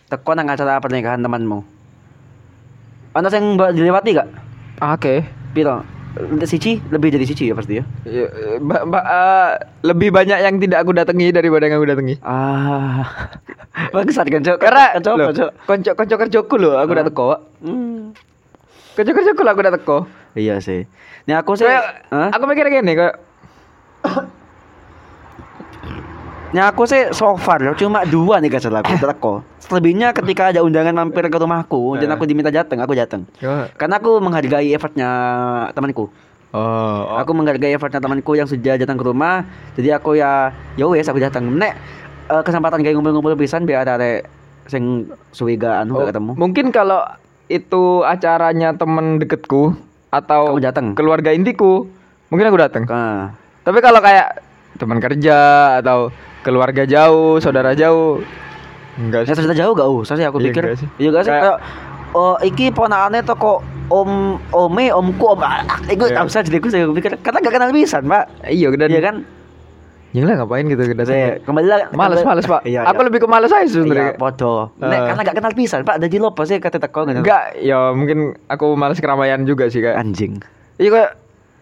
Teko 0.07 0.37
nang 0.37 0.47
acara 0.47 0.79
pernikahan 0.79 1.21
temanmu. 1.21 1.65
Ana 3.15 3.29
sing 3.29 3.57
mbok 3.57 3.73
dilewati 3.73 4.13
gak? 4.13 4.29
Oke. 4.85 5.25
Piro? 5.55 5.81
Siji 6.47 6.79
lebih 6.95 7.11
dari 7.11 7.27
siji 7.27 7.51
ya 7.51 7.59
pasti 7.59 7.83
ya. 7.83 7.85
Ya, 8.07 8.27
eh, 8.31 8.57
ba- 8.63 8.87
ba- 8.87 9.03
eh, 9.03 9.51
lebih 9.83 10.15
banyak 10.15 10.39
yang 10.39 10.63
tidak 10.63 10.87
aku 10.87 10.95
datangi 10.95 11.35
daripada 11.35 11.67
yang 11.67 11.83
aku 11.83 11.91
datangi. 11.91 12.15
Ah. 12.23 13.03
Bagus 13.95 14.15
kan 14.15 14.31
Cok. 14.31 14.59
Karena 14.63 14.95
Cok, 15.03 15.15
loh, 15.19 15.35
Cok. 15.35 15.51
konco 15.67 15.91
konco 15.99 16.15
kerjoku 16.15 16.55
loh, 16.55 16.79
aku 16.79 16.91
udah 16.95 17.07
teko. 17.07 17.27
Hmm. 17.67 18.15
Konco 18.95 19.11
kerjoku 19.11 19.43
lah 19.43 19.53
aku 19.59 19.63
udah 19.67 19.75
teko. 19.75 19.99
Iya 20.39 20.63
sih. 20.63 20.87
Nih 21.27 21.35
aku 21.35 21.59
sih 21.59 21.67
aku 22.11 22.45
mikir 22.47 22.71
gini 22.71 22.95
kayak 22.95 23.15
Nih 26.55 26.63
aku 26.63 26.87
sih 26.87 27.11
so 27.11 27.35
far 27.35 27.59
cuma 27.75 28.07
dua 28.07 28.39
nih 28.39 28.47
kasar 28.47 28.71
aku 28.71 28.95
teko. 28.95 29.35
Selebihnya 29.59 30.15
ketika 30.15 30.55
ada 30.55 30.63
undangan 30.63 30.95
mampir 30.95 31.27
ke 31.27 31.35
rumahku 31.35 31.99
dan 31.99 32.07
Eh. 32.07 32.15
aku 32.15 32.25
diminta 32.25 32.49
datang, 32.49 32.79
aku 32.79 32.95
datang. 32.95 33.27
Karena 33.75 33.99
aku 33.99 34.23
menghargai 34.23 34.71
effortnya 34.71 35.11
temanku. 35.75 36.15
Oh, 36.55 37.19
Aku 37.19 37.35
menghargai 37.35 37.75
effortnya 37.75 37.99
temanku 37.99 38.39
yang 38.39 38.47
sudah 38.47 38.79
datang 38.79 38.95
ke 38.95 39.03
rumah. 39.03 39.43
Jadi 39.75 39.91
aku 39.91 40.15
ya 40.15 40.55
ya 40.79 40.87
wes 40.87 41.11
aku 41.11 41.19
datang. 41.19 41.51
Nek 41.51 41.75
eh, 42.31 42.43
kesempatan 42.47 42.87
kayak 42.87 42.95
ngumpul-ngumpul 42.95 43.35
pisan 43.35 43.67
biar 43.67 43.83
ada 43.83 44.23
sing 44.71 45.11
suwigaan 45.35 45.91
Oh, 45.91 45.99
gak 45.99 46.15
ketemu. 46.15 46.39
Mungkin 46.39 46.71
kalau 46.71 47.03
itu 47.51 48.07
acaranya 48.07 48.71
temen 48.73 49.19
deketku 49.19 49.75
atau 50.09 50.55
Kamu 50.55 50.63
datang? 50.63 50.87
keluarga 50.95 51.35
intiku, 51.35 51.91
mungkin 52.31 52.47
aku 52.47 52.59
datang. 52.63 52.87
Nah, 52.87 53.35
Tapi 53.61 53.81
kalau 53.81 53.99
kayak 53.99 54.44
teman 54.75 54.99
kerja 54.99 55.39
atau 55.79 56.11
keluarga 56.41 56.85
jauh, 56.85 57.39
saudara 57.39 57.73
jauh, 57.73 58.21
enggak 58.97 59.25
saya 59.25 59.33
sih. 59.33 59.41
cerita 59.41 59.55
jauh 59.57 59.73
gak 59.73 59.89
usah 59.89 60.15
sih 60.15 60.25
aku 60.25 60.39
Iya, 60.39 60.47
pikir. 60.51 60.63
enggak 60.65 60.79
sih. 60.79 60.89
Iya 60.97 61.09
gak 61.11 61.25
sih? 61.25 61.33
Kayak- 61.33 61.61
oh 62.13 62.37
iki 62.41 62.71
ponakane 62.71 63.23
toko 63.23 63.59
om 63.87 64.11
ome 64.51 64.87
omku 64.89 65.25
om 65.27 65.41
ah, 65.41 65.61
iku 65.87 66.07
Iya. 66.07 66.17
tak 66.17 66.25
usah 66.27 66.41
jadi 66.41 66.57
aku 66.59 66.69
saya 66.69 66.85
pikir 66.89 67.19
karena 67.19 67.39
gak 67.41 67.53
kenal 67.53 67.71
pisan, 67.71 68.03
Pak. 68.05 68.25
Iya, 68.47 68.69
dan 68.73 68.89
Iya 68.89 69.03
kan? 69.03 69.17
Ya 70.15 70.23
lah 70.23 70.39
ngapain 70.39 70.63
gitu 70.65 70.79
datang. 70.79 71.11
Saya 71.11 71.43
kembali 71.43 71.67
lagi. 71.67 71.85
Males, 71.91 72.23
males, 72.23 72.47
Pak. 72.47 72.63
Iya, 72.63 72.87
aku 72.87 73.03
iya. 73.03 73.07
lebih 73.11 73.19
ke 73.19 73.27
males 73.27 73.51
aja 73.51 73.61
Iya, 73.61 73.67
sebenarnya. 73.67 74.15
podo. 74.15 74.71
Nek 74.79 74.95
Eh. 74.95 75.07
karena 75.11 75.21
gak 75.23 75.37
kenal 75.37 75.53
pisan, 75.53 75.81
Pak. 75.83 75.97
Jadi 75.99 76.17
lo 76.17 76.31
pasti 76.31 76.55
kata 76.57 76.79
teko 76.79 77.03
gitu. 77.05 77.19
Enggak, 77.19 77.59
ya 77.59 77.91
mungkin 77.91 78.19
aku 78.47 78.79
males 78.79 79.03
keramaian 79.03 79.43
juga 79.43 79.67
sih 79.67 79.83
kayak. 79.83 79.99
Anjing. 79.99 80.39
Iya 80.79 80.91
kayak 80.91 81.11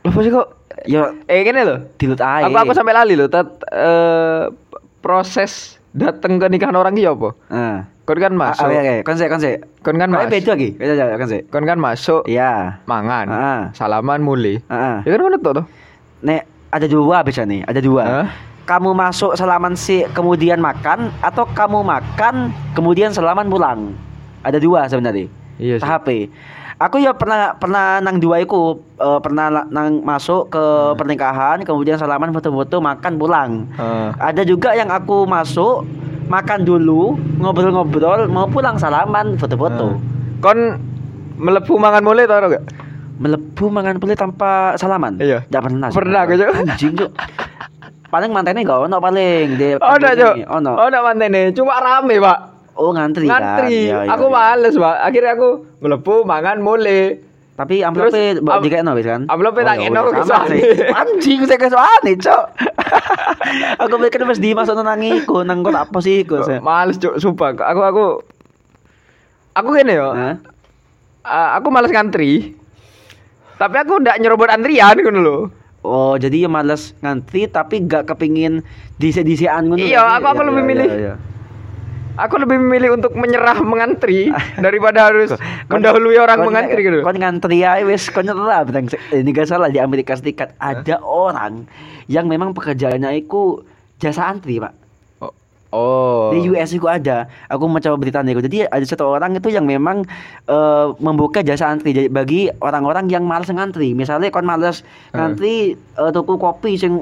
apa 0.04 0.18
sih 0.20 0.28
kok? 0.30 0.61
Yo 0.84 1.14
Eh 1.24 1.42
gini 1.42 1.62
loh. 1.62 1.78
dilut 1.94 2.18
aja. 2.18 2.46
Aku 2.46 2.56
aku 2.56 2.72
sampai 2.72 2.92
lali 2.92 3.14
loh. 3.14 3.26
Tet, 3.26 3.46
eh, 3.68 4.50
proses 4.98 5.78
datang 5.90 6.38
ke 6.38 6.46
nikahan 6.48 6.74
orang 6.74 6.92
ki 6.92 7.04
apa? 7.04 7.28
Heeh. 7.48 7.76
Kon 8.02 8.18
kan 8.18 8.34
Ah, 8.34 8.50
masuk. 8.50 8.66
oke, 8.66 8.74
oke. 8.76 8.96
Kon 9.06 9.14
sih, 9.14 9.26
kon 9.30 9.38
sih. 9.38 9.54
Kon 9.78 9.94
kan 9.94 10.10
masuk. 10.10 10.26
beda 10.28 10.50
lagi. 10.52 10.68
Beda 10.74 10.92
aja, 10.92 11.14
kon 11.14 11.28
sih. 11.28 11.40
Kon 11.46 11.62
kan 11.62 11.78
masuk, 11.78 12.22
Iya. 12.26 12.82
mangan, 12.82 13.26
Ah. 13.30 13.60
salaman 13.72 14.18
mulai. 14.20 14.58
Heeh. 14.60 14.96
Ya 15.02 15.08
kan 15.08 15.20
ngono 15.22 15.38
tuh. 15.38 15.66
Nek 16.20 16.42
ada 16.68 16.86
dua 16.86 17.22
bisa 17.22 17.46
nih, 17.46 17.62
ada 17.62 17.78
dua. 17.78 18.02
Hah? 18.02 18.28
Kamu 18.62 18.90
masuk 18.90 19.34
salaman 19.34 19.74
si 19.74 20.02
kemudian 20.10 20.58
makan 20.58 21.10
atau 21.18 21.46
kamu 21.46 21.82
makan 21.82 22.50
kemudian 22.74 23.10
salaman 23.10 23.46
pulang. 23.46 23.94
Ada 24.42 24.58
dua 24.58 24.86
sebenarnya. 24.86 25.26
Iya 25.58 25.78
sih. 25.78 25.82
Tahap 25.82 26.06
Aku 26.82 26.98
ya 26.98 27.14
pernah 27.14 27.54
pernah 27.54 28.02
nang 28.02 28.18
dua 28.18 28.42
iku 28.42 28.74
eh, 28.98 29.20
pernah 29.22 29.62
nang 29.70 30.02
masuk 30.02 30.50
ke 30.50 30.58
Hmm. 30.58 30.98
pernikahan 30.98 31.62
kemudian 31.62 31.94
salaman 31.94 32.34
foto-foto 32.34 32.82
makan 32.82 33.12
pulang. 33.16 33.50
Heeh. 33.78 34.08
Ada 34.18 34.42
juga 34.42 34.74
yang 34.74 34.90
aku 34.90 35.22
masuk 35.22 35.86
makan 36.26 36.66
dulu 36.66 37.14
ngobrol-ngobrol 37.38 38.26
mau 38.26 38.50
pulang 38.50 38.82
salaman 38.82 39.38
foto-foto. 39.38 39.94
Kon 40.42 40.58
melebu 41.38 41.74
mangan 41.78 42.02
mulai 42.02 42.26
tau 42.26 42.50
gak? 42.50 42.66
Melebu 43.22 43.64
mangan 43.70 44.02
pulih 44.02 44.18
tanpa 44.18 44.74
salaman. 44.74 45.22
Iya. 45.22 45.46
Tidak 45.46 45.62
pernah. 45.62 45.88
Pernah, 45.94 46.26
Cuk. 46.26 46.50
Anjing, 46.66 46.94
Cuk. 46.98 47.10
Paling 48.10 48.30
mantannya 48.34 48.66
gak 48.66 48.90
ono 48.90 48.96
paling 48.98 49.54
di 49.54 49.78
Oh, 49.78 49.94
enggak, 49.94 50.18
Cuk. 50.18 50.34
pandemi. 50.34 50.42
Ono. 50.50 50.72
Oh, 50.74 50.88
manten 50.90 51.28
nih. 51.30 51.46
Cuma 51.54 51.78
rame, 51.78 52.18
Pak. 52.18 52.38
Oh, 52.72 52.90
ngantri, 52.90 53.24
kan. 53.24 53.36
Ngantri. 53.36 53.86
Iya, 53.86 53.98
iya, 54.02 54.10
aku 54.10 54.26
iya. 54.26 54.34
males, 54.34 54.74
Pak. 54.74 54.96
Akhirnya 55.02 55.32
aku 55.34 55.48
melebu 55.78 56.14
mangan 56.22 56.58
mulai. 56.58 57.20
Tapi 57.52 57.84
amplopnya 57.84 58.32
Terus, 58.32 58.40
mbok 58.40 58.52
am- 58.54 58.64
dikekno 58.64 58.92
wis 58.92 59.04
kan? 59.04 59.22
amplopnya 59.28 59.62
tak 59.62 59.74
iya, 59.74 59.82
kekno, 59.84 59.92
iya, 59.92 60.00
kok 60.02 60.14
sama 60.14 60.24
kesane. 60.24 60.48
sih. 60.48 60.62
Anjing 60.90 61.40
saya 61.44 61.58
kesane, 61.60 62.10
Cuk. 62.16 62.44
aku 63.82 63.94
pikir 64.00 64.20
wis 64.24 64.40
dimasuk 64.40 64.74
nang 64.74 64.98
iku, 64.98 65.36
nang 65.42 65.60
kon 65.60 65.76
apa 65.76 65.98
sih 66.00 66.24
iku? 66.24 66.40
saya. 66.40 66.58
Males, 66.58 66.96
Cuk. 66.96 67.16
Sumpah. 67.16 67.52
Aku 67.54 67.80
aku 67.82 68.04
Aku 69.52 69.68
gini 69.70 69.92
yo. 69.92 70.16
Ah, 71.22 71.54
aku 71.54 71.68
males 71.68 71.92
ngantri. 71.92 72.56
Tapi 73.54 73.76
aku 73.76 74.00
ndak 74.00 74.16
nyerobot 74.16 74.48
antrian 74.48 74.96
ngono 74.96 75.20
lho. 75.20 75.36
Oh, 75.82 76.14
jadi 76.14 76.46
ya 76.46 76.48
males 76.48 76.96
ngantri 76.98 77.46
tapi 77.46 77.84
gak 77.84 78.08
kepingin 78.08 78.64
disi-disian 78.96 79.66
ngono. 79.66 79.76
Iya, 79.76 80.00
kan? 80.00 80.12
aku- 80.16 80.28
aku 80.30 80.40
Iya, 80.40 80.48
lebih 80.48 80.64
milih. 80.64 80.88
iya, 80.88 80.98
iya. 80.98 81.14
Aku 82.20 82.36
lebih 82.36 82.60
memilih 82.60 83.00
untuk 83.00 83.16
menyerah 83.16 83.56
mengantri 83.64 84.28
daripada 84.64 85.08
harus 85.08 85.32
mendahului 85.72 86.20
orang 86.20 86.44
mengantri 86.44 86.80
gitu. 86.84 87.00
Kon 87.00 87.16
ngantri 87.16 87.64
ae 87.64 87.88
wis 87.88 88.12
kon 88.12 88.28
nyerah 88.28 88.68
bentang 88.68 88.92
ini 89.16 89.30
gak 89.32 89.48
salah 89.48 89.72
di 89.72 89.80
Amerika 89.80 90.12
Serikat 90.12 90.52
ada 90.60 91.00
orang 91.00 91.64
yang 92.12 92.28
memang 92.28 92.52
pekerjaannya 92.52 93.24
itu 93.24 93.64
jasa 93.96 94.28
antri, 94.28 94.60
Pak. 94.60 94.74
Oh. 95.24 95.32
oh. 95.72 96.28
Di 96.36 96.44
US 96.52 96.76
itu 96.76 96.84
ada. 96.84 97.32
Aku 97.48 97.64
mau 97.64 97.80
coba 97.80 97.96
berita 97.96 98.20
nih. 98.20 98.36
Jadi 98.44 98.58
ada 98.68 98.84
satu 98.84 99.08
orang 99.08 99.32
itu 99.32 99.48
yang 99.48 99.64
memang 99.64 100.04
eh, 100.50 100.86
membuka 101.00 101.40
jasa 101.40 101.72
antri 101.72 101.96
jadi 101.96 102.12
bagi 102.12 102.52
orang-orang 102.60 103.08
yang 103.08 103.24
malas 103.24 103.48
ngantri. 103.48 103.96
Misalnya 103.96 104.28
kon 104.28 104.44
malas 104.44 104.84
ngantri 105.16 105.80
eh, 105.80 106.10
tuku 106.12 106.36
kopi 106.36 106.76
sing 106.76 107.00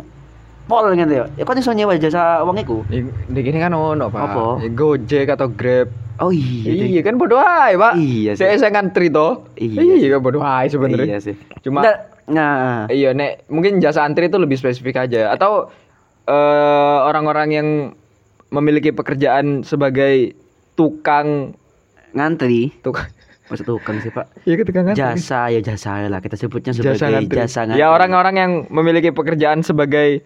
pol 0.70 0.94
gitu 0.94 1.10
ya. 1.10 1.26
Ya 1.34 1.42
kon 1.42 1.58
iso 1.58 1.74
nyewa 1.74 1.98
jasa 1.98 2.46
wong 2.46 2.62
iku. 2.62 2.86
Di, 2.86 3.02
gini 3.42 3.58
kan 3.58 3.74
ono, 3.74 4.06
Pak. 4.06 4.20
Apa? 4.22 4.44
Gojek 4.70 5.26
atau 5.26 5.50
Grab. 5.50 5.90
Oh 6.22 6.30
iya. 6.30 6.70
deh. 6.70 6.86
Iya 6.94 7.00
kan 7.02 7.18
bodoh 7.18 7.42
aja, 7.42 7.74
Pak. 7.74 7.92
Iya 7.98 8.38
sih. 8.38 8.46
Saya 8.60 8.70
ngantri 8.70 9.10
toh. 9.10 9.50
Iya 9.58 9.82
Iya 9.82 10.08
kan 10.14 10.20
bodoh 10.22 10.42
aja 10.44 10.70
sebenarnya. 10.70 11.16
Iya 11.16 11.18
sih. 11.18 11.34
Cuma 11.66 11.82
nah, 12.30 12.86
iya 12.86 13.10
nek 13.10 13.50
mungkin 13.50 13.82
jasa 13.82 14.06
antri 14.06 14.30
itu 14.30 14.38
lebih 14.38 14.54
spesifik 14.54 15.02
aja 15.02 15.34
atau 15.34 15.72
eh, 16.30 16.98
orang-orang 17.10 17.48
yang 17.50 17.68
memiliki 18.54 18.94
pekerjaan 18.94 19.66
sebagai 19.66 20.38
tukang 20.78 21.58
ngantri. 22.14 22.70
tukang 22.84 23.08
Maksud 23.50 23.66
tukang 23.66 23.98
sih, 23.98 24.14
Pak. 24.14 24.46
Iya 24.46 24.62
tukang 24.62 24.84
ngantri. 24.86 25.02
Jasa 25.02 25.50
ya 25.50 25.60
jasa 25.64 26.06
lah 26.06 26.20
kita 26.22 26.38
sebutnya 26.38 26.70
sebagai 26.70 27.00
jasa 27.00 27.06
ngantri. 27.10 27.36
jasa 27.40 27.60
ngantri. 27.66 27.80
Ya 27.82 27.86
orang-orang 27.90 28.34
yang 28.38 28.52
memiliki 28.70 29.10
pekerjaan 29.10 29.64
sebagai 29.66 30.22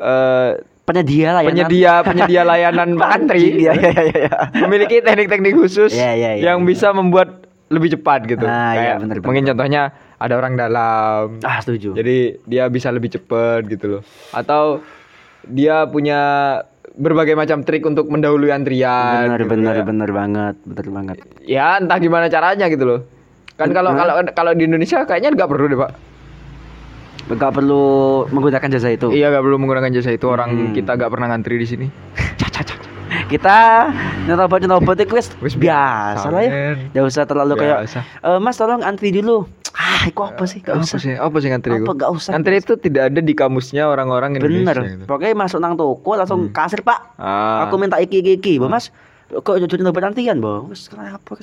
eh, 0.00 0.50
penyedia 0.82 1.28
layanan. 1.32 1.50
penyedia 1.52 1.92
penyedia 2.02 2.42
layanan 2.42 2.88
ngantri. 2.98 3.62
Iya 3.62 3.72
iya 3.76 3.90
iya 3.94 4.02
iya. 4.26 4.30
memiliki 4.58 4.98
teknik-teknik 4.98 5.54
khusus 5.54 5.92
Iya, 5.92 6.10
iya, 6.12 6.30
iya, 6.34 6.42
yang 6.50 6.64
iya. 6.64 6.66
bisa 6.66 6.90
membuat 6.90 7.46
lebih 7.70 7.94
cepat 7.94 8.26
gitu. 8.26 8.42
Ah, 8.42 8.74
iya, 8.74 8.74
Kayak 8.74 8.96
benar, 8.98 9.16
benar. 9.16 9.26
mungkin 9.30 9.44
contohnya 9.46 9.82
ada 10.18 10.34
orang 10.34 10.52
dalam. 10.58 11.38
Ah, 11.40 11.62
setuju. 11.62 11.94
Jadi 11.94 12.42
dia 12.42 12.66
bisa 12.66 12.90
lebih 12.90 13.08
cepet 13.08 13.70
gitu 13.70 13.86
loh. 13.86 14.02
Atau 14.34 14.82
dia 15.46 15.86
punya 15.86 16.20
berbagai 16.90 17.38
macam 17.38 17.62
trik 17.62 17.86
untuk 17.86 18.10
mendahului 18.10 18.50
antrian. 18.50 19.30
benar 19.30 19.40
gitu 19.40 19.50
benar 19.54 19.74
ya. 19.78 19.84
benar 19.86 20.10
banget, 20.10 20.54
benar 20.66 20.86
banget. 20.90 21.16
Ya 21.46 21.78
entah 21.78 21.96
gimana 21.96 22.26
caranya 22.26 22.66
gitu 22.66 22.82
loh. 22.82 23.00
Kan 23.54 23.70
kalau 23.70 23.94
kalau 23.94 24.18
kalau 24.34 24.52
di 24.52 24.66
Indonesia 24.66 25.06
kayaknya 25.06 25.30
nggak 25.32 25.46
perlu 25.48 25.70
deh 25.70 25.78
pak. 25.78 25.90
Gak 27.26 27.52
perlu 27.52 27.84
menggunakan 28.28 28.68
jasa 28.70 28.88
itu. 28.90 29.10
Iya 29.10 29.28
nggak 29.28 29.42
perlu 29.42 29.56
menggunakan 29.58 29.90
jasa 29.90 30.10
itu 30.10 30.26
orang 30.26 30.48
Hmm. 30.50 30.72
kita 30.72 30.94
nggak 30.94 31.10
pernah 31.10 31.26
ngantri 31.28 31.56
di 31.56 31.66
sini. 31.66 31.86
Kita 33.26 33.86
nyerobot 34.26 34.58
nyerobot 34.58 34.94
itu 34.96 35.14
wis 35.14 35.54
biasa 35.54 36.30
lah 36.30 36.42
ya. 36.42 36.50
men. 36.50 36.76
Gak 36.90 37.04
usah 37.04 37.22
terlalu 37.26 37.58
kayak. 37.58 37.86
"Eh, 37.96 38.38
Mas 38.38 38.54
tolong 38.54 38.82
antri 38.82 39.10
dulu. 39.10 39.46
Ah, 39.70 40.02
itu 40.02 40.18
apa 40.18 40.44
sih? 40.44 40.58
Gak 40.60 40.74
Apa 40.74 40.82
usah. 40.82 40.98
sih? 40.98 41.14
Apa 41.14 41.36
sih 41.38 41.48
ngantri? 41.48 41.70
Apa 41.72 41.78
itu? 41.80 41.92
gak 41.94 42.10
usah? 42.10 42.30
Ngantri 42.34 42.54
itu 42.58 42.74
tidak 42.76 43.02
ada 43.06 43.20
di 43.20 43.32
kamusnya 43.32 43.86
orang-orang 43.86 44.34
Indonesia. 44.34 44.74
Bener. 44.74 44.78
gitu. 44.84 45.04
Pokoknya 45.06 45.34
masuk 45.36 45.58
nang 45.58 45.74
toko 45.74 46.10
langsung 46.12 46.50
kasir, 46.50 46.82
Pak. 46.82 47.14
Ah. 47.16 47.66
Aku 47.66 47.78
minta 47.78 47.98
iki 47.98 48.18
iki 48.18 48.34
iki, 48.36 48.52
Mas. 48.58 48.90
Kok 49.30 49.62
jadi 49.62 49.74
nyerobot 49.78 50.02
antrian, 50.02 50.42
Bo? 50.42 50.66
Wis 50.66 50.90
kenapa? 50.90 51.38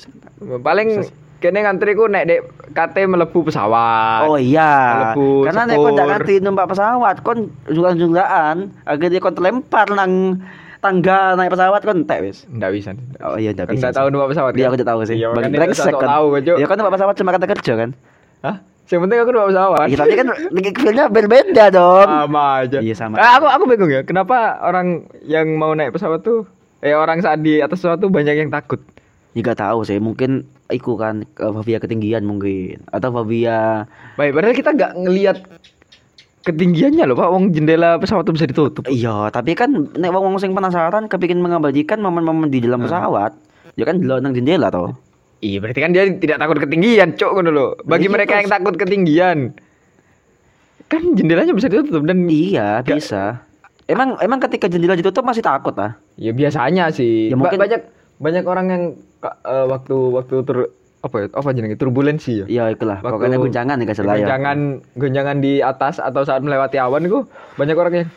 paling 0.60 1.08
kene 1.38 1.58
ngantri 1.62 1.94
ku 1.94 2.04
nek 2.10 2.26
dek 2.28 2.40
kate 2.76 3.06
melebu 3.08 3.48
pesawat. 3.48 4.28
Oh 4.28 4.36
iya. 4.36 4.74
Melebu, 5.14 5.48
Karena 5.48 5.62
nek 5.64 5.76
kon 5.78 5.92
ndak 5.94 6.04
sepur. 6.04 6.12
nganti 6.12 6.34
numpak 6.44 6.66
pesawat, 6.68 7.16
kon 7.24 7.38
junglaan-junglaan, 7.70 8.56
akhirnya 8.84 9.20
kon 9.22 9.34
terlempar 9.38 9.86
nang 9.94 10.42
tangga 10.84 11.38
naik 11.38 11.54
pesawat 11.54 11.80
kon 11.86 12.04
entek 12.04 12.20
wis. 12.26 12.44
Nggak 12.50 12.70
bisa. 12.74 12.90
Oh 13.24 13.38
iya, 13.40 13.54
ndak 13.54 13.72
bisa. 13.72 13.88
nggak 13.88 13.94
tahu 13.96 14.06
numpak 14.12 14.28
pesawat. 14.36 14.52
Iya, 14.52 14.60
kan? 14.60 14.68
aku 14.68 14.76
udah 14.76 14.88
tahu 14.90 15.00
sih. 15.06 15.16
Iya, 15.16 15.26
Bang 15.30 15.36
makanya 15.40 15.58
brengsek 15.64 15.94
kan. 15.94 16.08
tahu 16.10 16.26
kan. 16.34 16.40
Ya 16.44 16.66
kan 16.66 16.76
numpak 16.76 16.94
pesawat 16.98 17.14
cuma 17.16 17.30
kata 17.32 17.46
kerja 17.56 17.72
kan. 17.78 17.90
Hah? 18.44 18.56
Yang 18.88 19.00
penting 19.06 19.18
aku 19.22 19.30
numpak 19.32 19.48
pesawat. 19.54 19.86
Iya, 19.88 19.96
tapi 19.96 20.14
kan 20.18 20.26
feel-nya 20.76 21.04
berbeda 21.06 21.64
dong. 21.70 22.08
sama 22.10 22.44
aja. 22.66 22.78
Iya, 22.82 22.94
sama. 22.98 23.14
Eh, 23.16 23.30
aku 23.38 23.46
aku 23.46 23.64
bingung 23.70 23.90
ya, 23.94 24.02
kenapa 24.02 24.58
orang 24.60 25.06
yang 25.22 25.54
mau 25.54 25.70
naik 25.72 25.94
pesawat 25.94 26.26
tuh 26.26 26.50
eh 26.78 26.94
orang 26.94 27.18
saat 27.18 27.40
di 27.40 27.58
atas 27.58 27.80
pesawat 27.80 27.98
tuh 27.98 28.10
banyak 28.10 28.34
yang 28.36 28.50
takut. 28.50 28.78
Ya 29.36 29.44
gak 29.44 29.60
tahu 29.60 29.84
sih, 29.84 29.98
mungkin 29.98 30.46
iku 30.68 30.94
kan 30.94 31.22
fobia 31.36 31.78
ketinggian 31.78 32.22
mungkin 32.22 32.82
atau 32.88 33.08
fobia 33.08 33.86
Baik, 34.16 34.34
padahal 34.34 34.54
kita 34.54 34.70
nggak 34.74 34.92
ngelihat 34.98 35.36
ketinggiannya 36.42 37.04
loh, 37.04 37.16
Pak. 37.16 37.28
Wong 37.28 37.44
jendela 37.52 38.00
pesawat 38.00 38.24
tuh 38.24 38.34
bisa 38.34 38.48
ditutup. 38.48 38.82
Iya, 38.88 39.28
tapi 39.28 39.52
kan 39.52 39.68
nek 39.94 40.10
wong 40.10 40.40
sing 40.40 40.56
penasaran 40.56 41.06
kepingin 41.06 41.38
mengabadikan 41.38 42.00
momen-momen 42.00 42.48
di 42.48 42.64
dalam 42.64 42.82
pesawat, 42.82 43.36
ya 43.76 43.84
kan 43.84 44.00
delok 44.00 44.24
nang 44.24 44.32
jendela 44.32 44.72
toh. 44.72 44.96
Iya, 45.38 45.62
berarti 45.62 45.78
kan 45.78 45.90
dia 45.94 46.02
tidak 46.18 46.42
takut 46.42 46.58
ketinggian, 46.58 47.14
cok 47.14 47.30
ngono 47.30 47.50
loh. 47.52 47.70
Bagi 47.86 48.10
Iya, 48.10 48.14
mereka 48.16 48.32
terus. 48.34 48.40
yang 48.42 48.50
takut 48.50 48.74
ketinggian. 48.74 49.38
Kan 50.88 51.02
jendelanya 51.14 51.52
bisa 51.52 51.68
ditutup 51.68 52.02
dan 52.02 52.26
Iya, 52.26 52.80
Gak- 52.82 52.96
bisa. 52.96 53.44
Emang 53.88 54.20
emang 54.20 54.36
ketika 54.38 54.68
jendela 54.68 54.92
ditutup 54.92 55.24
masih 55.24 55.40
takut 55.40 55.72
ah? 55.74 55.96
ya 56.14 56.30
biasanya 56.30 56.92
sih. 56.92 57.32
Ya, 57.32 57.34
Ba- 57.34 57.48
mungkin- 57.48 57.56
banyak 57.58 57.80
banyak 58.18 58.44
orang 58.44 58.66
yang 58.68 58.82
eh, 59.24 59.64
waktu 59.64 59.96
waktu 60.12 60.34
tur 60.44 60.58
apa 60.98 61.16
ya? 61.16 61.26
Apa 61.32 61.48
jenenge? 61.50 61.74
Turbulensi 61.74 62.42
ya. 62.42 62.46
Ya 62.46 62.64
itulah, 62.68 62.98
Waktu 62.98 63.16
pokoknya 63.16 63.38
guncangan 63.38 63.76
ya 63.76 63.84
gak 63.86 63.96
salah 63.96 64.14
ya. 64.14 64.26
Gonjangan 64.26 64.58
gonjangan 64.92 65.36
di 65.38 65.52
atas 65.62 65.96
atau 65.98 66.20
saat 66.22 66.42
melewati 66.42 66.76
awan 66.76 67.02
itu 67.02 67.24
banyak 67.56 67.74
orang 67.74 67.92
yang. 67.96 68.08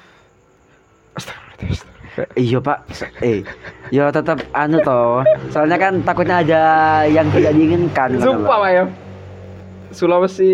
Iya 2.35 2.59
pak, 2.59 2.91
eh, 3.23 3.39
ya 3.87 4.11
tetap 4.11 4.43
anu 4.51 4.83
toh. 4.83 5.23
Soalnya 5.47 5.79
kan 5.79 6.03
takutnya 6.03 6.43
ada 6.43 6.61
yang 7.07 7.31
tidak 7.31 7.55
diinginkan. 7.55 8.09
kan, 8.11 8.19
Sumpah. 8.19 8.59
Pak 8.59 8.69
ya. 8.69 8.83
Sulawesi 9.91 10.51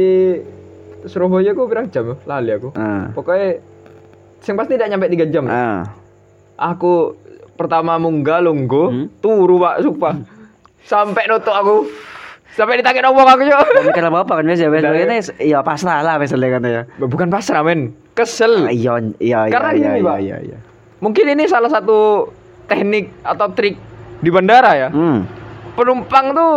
Surabaya 1.05 1.53
aku 1.53 1.65
berapa 1.65 1.89
jam 1.89 2.13
ya? 2.13 2.15
Lali 2.29 2.51
aku. 2.51 2.69
Ah, 2.73 3.09
Pokoknya 3.09 3.57
yang 4.43 4.55
pasti 4.55 4.73
tidak 4.73 4.89
nyampe 4.89 5.07
3 5.07 5.27
jam. 5.27 5.45
ah. 5.45 5.83
Aku 6.55 7.13
pertama 7.53 7.97
munggah 7.97 8.39
lungguh, 8.39 8.87
Hmm? 8.87 9.05
turu 9.17 9.57
Pak, 9.57 9.81
sumpah. 9.81 10.13
Sampai 10.81 11.25
nutuk 11.25 11.51
aku. 11.51 11.89
Sampai 12.49 12.79
ditangkap 12.79 13.05
ngomong 13.05 13.27
aku 13.27 13.43
yo. 13.43 13.59
Mikir 13.83 14.01
apa 14.03 14.23
kan 14.23 14.41
biasa 14.41 14.65
biasa 14.65 14.87
Dari- 14.87 15.03
ini 15.03 15.17
ya 15.45 15.61
pasrah 15.61 16.01
lah 16.01 16.17
misalnya 16.17 16.49
kan 16.49 16.61
ya. 16.63 16.81
Bukan 16.97 17.27
pasrah 17.27 17.61
men, 17.61 17.93
Ah, 18.09 18.15
kesel. 18.15 18.65
Iya 18.65 18.97
iya 19.19 19.45
iya 19.45 19.51
Karena 19.51 19.69
iya 19.71 19.77
gini, 19.77 19.99
iya 19.99 20.07
Pak. 20.07 20.17
iya. 20.19 20.37
iya. 20.41 20.57
Mungkin 20.97 21.25
ini 21.27 21.43
salah 21.45 21.69
satu 21.69 22.31
teknik 22.65 23.13
atau 23.21 23.47
trik 23.51 23.77
di 24.17 24.29
bandara 24.29 24.73
ya. 24.73 24.89
Hmm. 24.89 25.29
Penumpang 25.75 26.33
tuh 26.33 26.51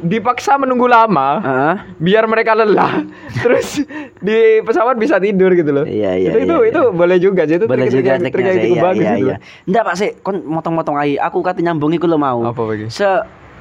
dipaksa 0.00 0.56
menunggu 0.56 0.88
lama 0.88 1.28
Ah, 1.40 1.74
biar 1.96 2.24
mereka 2.24 2.52
lelah. 2.52 3.04
Terus 3.44 3.84
di 4.18 4.60
pesawat 4.60 4.96
bisa 4.96 5.20
tidur 5.20 5.52
gitu 5.52 5.70
loh. 5.72 5.84
Iya, 5.84 6.16
iya, 6.16 6.30
Itu 6.32 6.38
itu, 6.44 6.56
iya, 6.60 6.68
itu 6.72 6.80
boleh 6.90 7.16
juga 7.20 7.42
sih 7.44 7.56
itu 7.56 7.66
boleh 7.68 7.86
trik-trik 7.88 8.04
juga 8.04 8.12
trik 8.18 8.44
yang 8.44 8.58
cukup 8.58 8.76
Iya 8.76 8.82
bagus 8.82 9.04
iya 9.04 9.12
gitu 9.14 9.26
iya. 9.28 9.36
Enggak 9.68 9.82
Pak 9.86 9.94
sih, 9.96 10.10
kon 10.20 10.36
motong-motong 10.42 10.96
ai. 10.96 11.16
Aku 11.16 11.40
kate 11.40 11.60
nyambung 11.60 11.92
iku 11.92 12.08
lo 12.08 12.16
mau. 12.16 12.40
Apa 12.44 12.62
lagi? 12.66 12.86
Se 12.88 13.06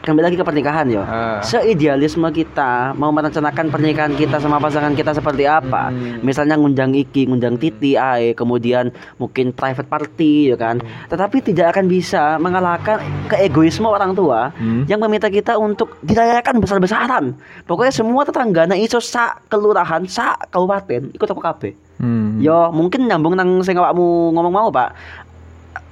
kembali 0.09 0.25
lagi 0.25 0.37
ke 0.41 0.45
pernikahan 0.45 0.89
yo. 0.89 1.05
Ah. 1.05 1.37
Seidealisme 1.45 2.25
kita 2.33 2.97
mau 2.97 3.13
merencanakan 3.13 3.69
pernikahan 3.69 4.17
kita 4.17 4.41
sama 4.41 4.57
pasangan 4.57 4.97
kita 4.97 5.13
seperti 5.13 5.45
apa? 5.45 5.93
Hmm. 5.93 6.25
Misalnya 6.25 6.57
ngundang 6.57 6.97
iki, 6.97 7.29
ngundang 7.29 7.61
titi, 7.61 7.93
ae, 7.93 8.33
kemudian 8.33 8.89
mungkin 9.21 9.53
private 9.53 9.85
party 9.85 10.49
ya 10.49 10.57
kan. 10.57 10.81
Hmm. 10.81 11.05
Tetapi 11.13 11.45
tidak 11.45 11.77
akan 11.77 11.85
bisa 11.85 12.41
mengalahkan 12.41 12.97
keegoisme 13.29 13.85
orang 13.85 14.17
tua 14.17 14.49
Hmm. 14.57 14.89
yang 14.89 14.97
meminta 15.05 15.29
kita 15.29 15.61
untuk 15.61 16.01
dirayakan 16.01 16.57
besar-besaran. 16.57 17.37
Pokoknya 17.69 17.93
semua 17.93 18.25
tetangga 18.25 18.65
nah 18.65 18.73
iso 18.73 18.97
sak 18.97 19.45
kelurahan, 19.45 20.09
sak 20.09 20.49
kabupaten 20.49 21.13
ikut 21.13 21.27
aku 21.29 21.41
kabeh. 21.43 21.73
Hmm. 22.01 22.41
Yo 22.41 22.73
mungkin 22.73 23.05
nyambung 23.05 23.37
nang 23.37 23.61
sing 23.61 23.77
awakmu 23.77 24.33
ngomong 24.33 24.53
mau, 24.53 24.69
Pak. 24.73 24.89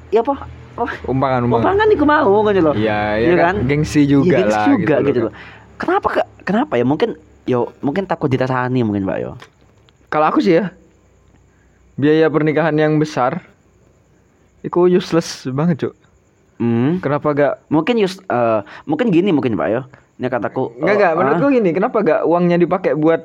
Ya 0.09 0.23
apa? 0.23 0.56
Oh, 0.77 0.85
Umpangan 1.09 1.41
umpangan. 1.43 1.63
umpangan 1.65 1.87
iku 1.89 2.05
mau 2.05 2.29
ngono 2.29 2.59
loh. 2.61 2.75
Iya, 2.77 3.17
Iya 3.17 3.27
iya 3.27 3.35
kan? 3.35 3.55
kan? 3.57 3.65
Gengsi 3.65 4.01
juga 4.05 4.29
Iya, 4.29 4.37
gengsi 4.39 4.53
lah 4.53 4.65
juga 4.69 4.95
gitu, 4.95 5.07
gitu 5.07 5.19
loh. 5.19 5.25
loh. 5.25 5.33
Kenapa 5.77 6.07
ke, 6.09 6.21
kenapa 6.43 6.73
ya? 6.77 6.85
Mungkin 6.85 7.09
yo 7.45 7.59
mungkin 7.81 8.05
takut 8.05 8.29
ditasani 8.29 8.81
mungkin, 8.81 9.03
Pak 9.03 9.17
yo. 9.17 9.31
Kalau 10.07 10.29
aku 10.29 10.39
sih 10.39 10.57
ya 10.57 10.69
biaya 11.93 12.29
pernikahan 12.29 12.77
yang 12.77 12.95
besar 12.95 13.41
itu 14.61 14.77
useless 14.85 15.49
banget, 15.49 15.81
Cuk. 15.81 15.93
Hmm. 16.57 16.97
Kenapa 16.97 17.27
gak 17.31 17.53
Mungkin 17.67 17.97
just 17.97 18.21
eh, 18.23 18.59
mungkin 18.85 19.09
gini 19.09 19.29
mungkin, 19.29 19.53
Pak 19.53 19.67
yo. 19.67 19.81
Ini 20.17 20.27
kataku 20.27 20.73
Enggak 20.77 20.85
eh, 20.85 20.95
enggak, 20.95 21.09
ah, 21.09 21.15
menurutku 21.15 21.47
gini, 21.51 21.69
kenapa 21.71 21.97
gak 22.01 22.21
uangnya 22.23 22.57
dipakai 22.57 22.93
buat 22.93 23.21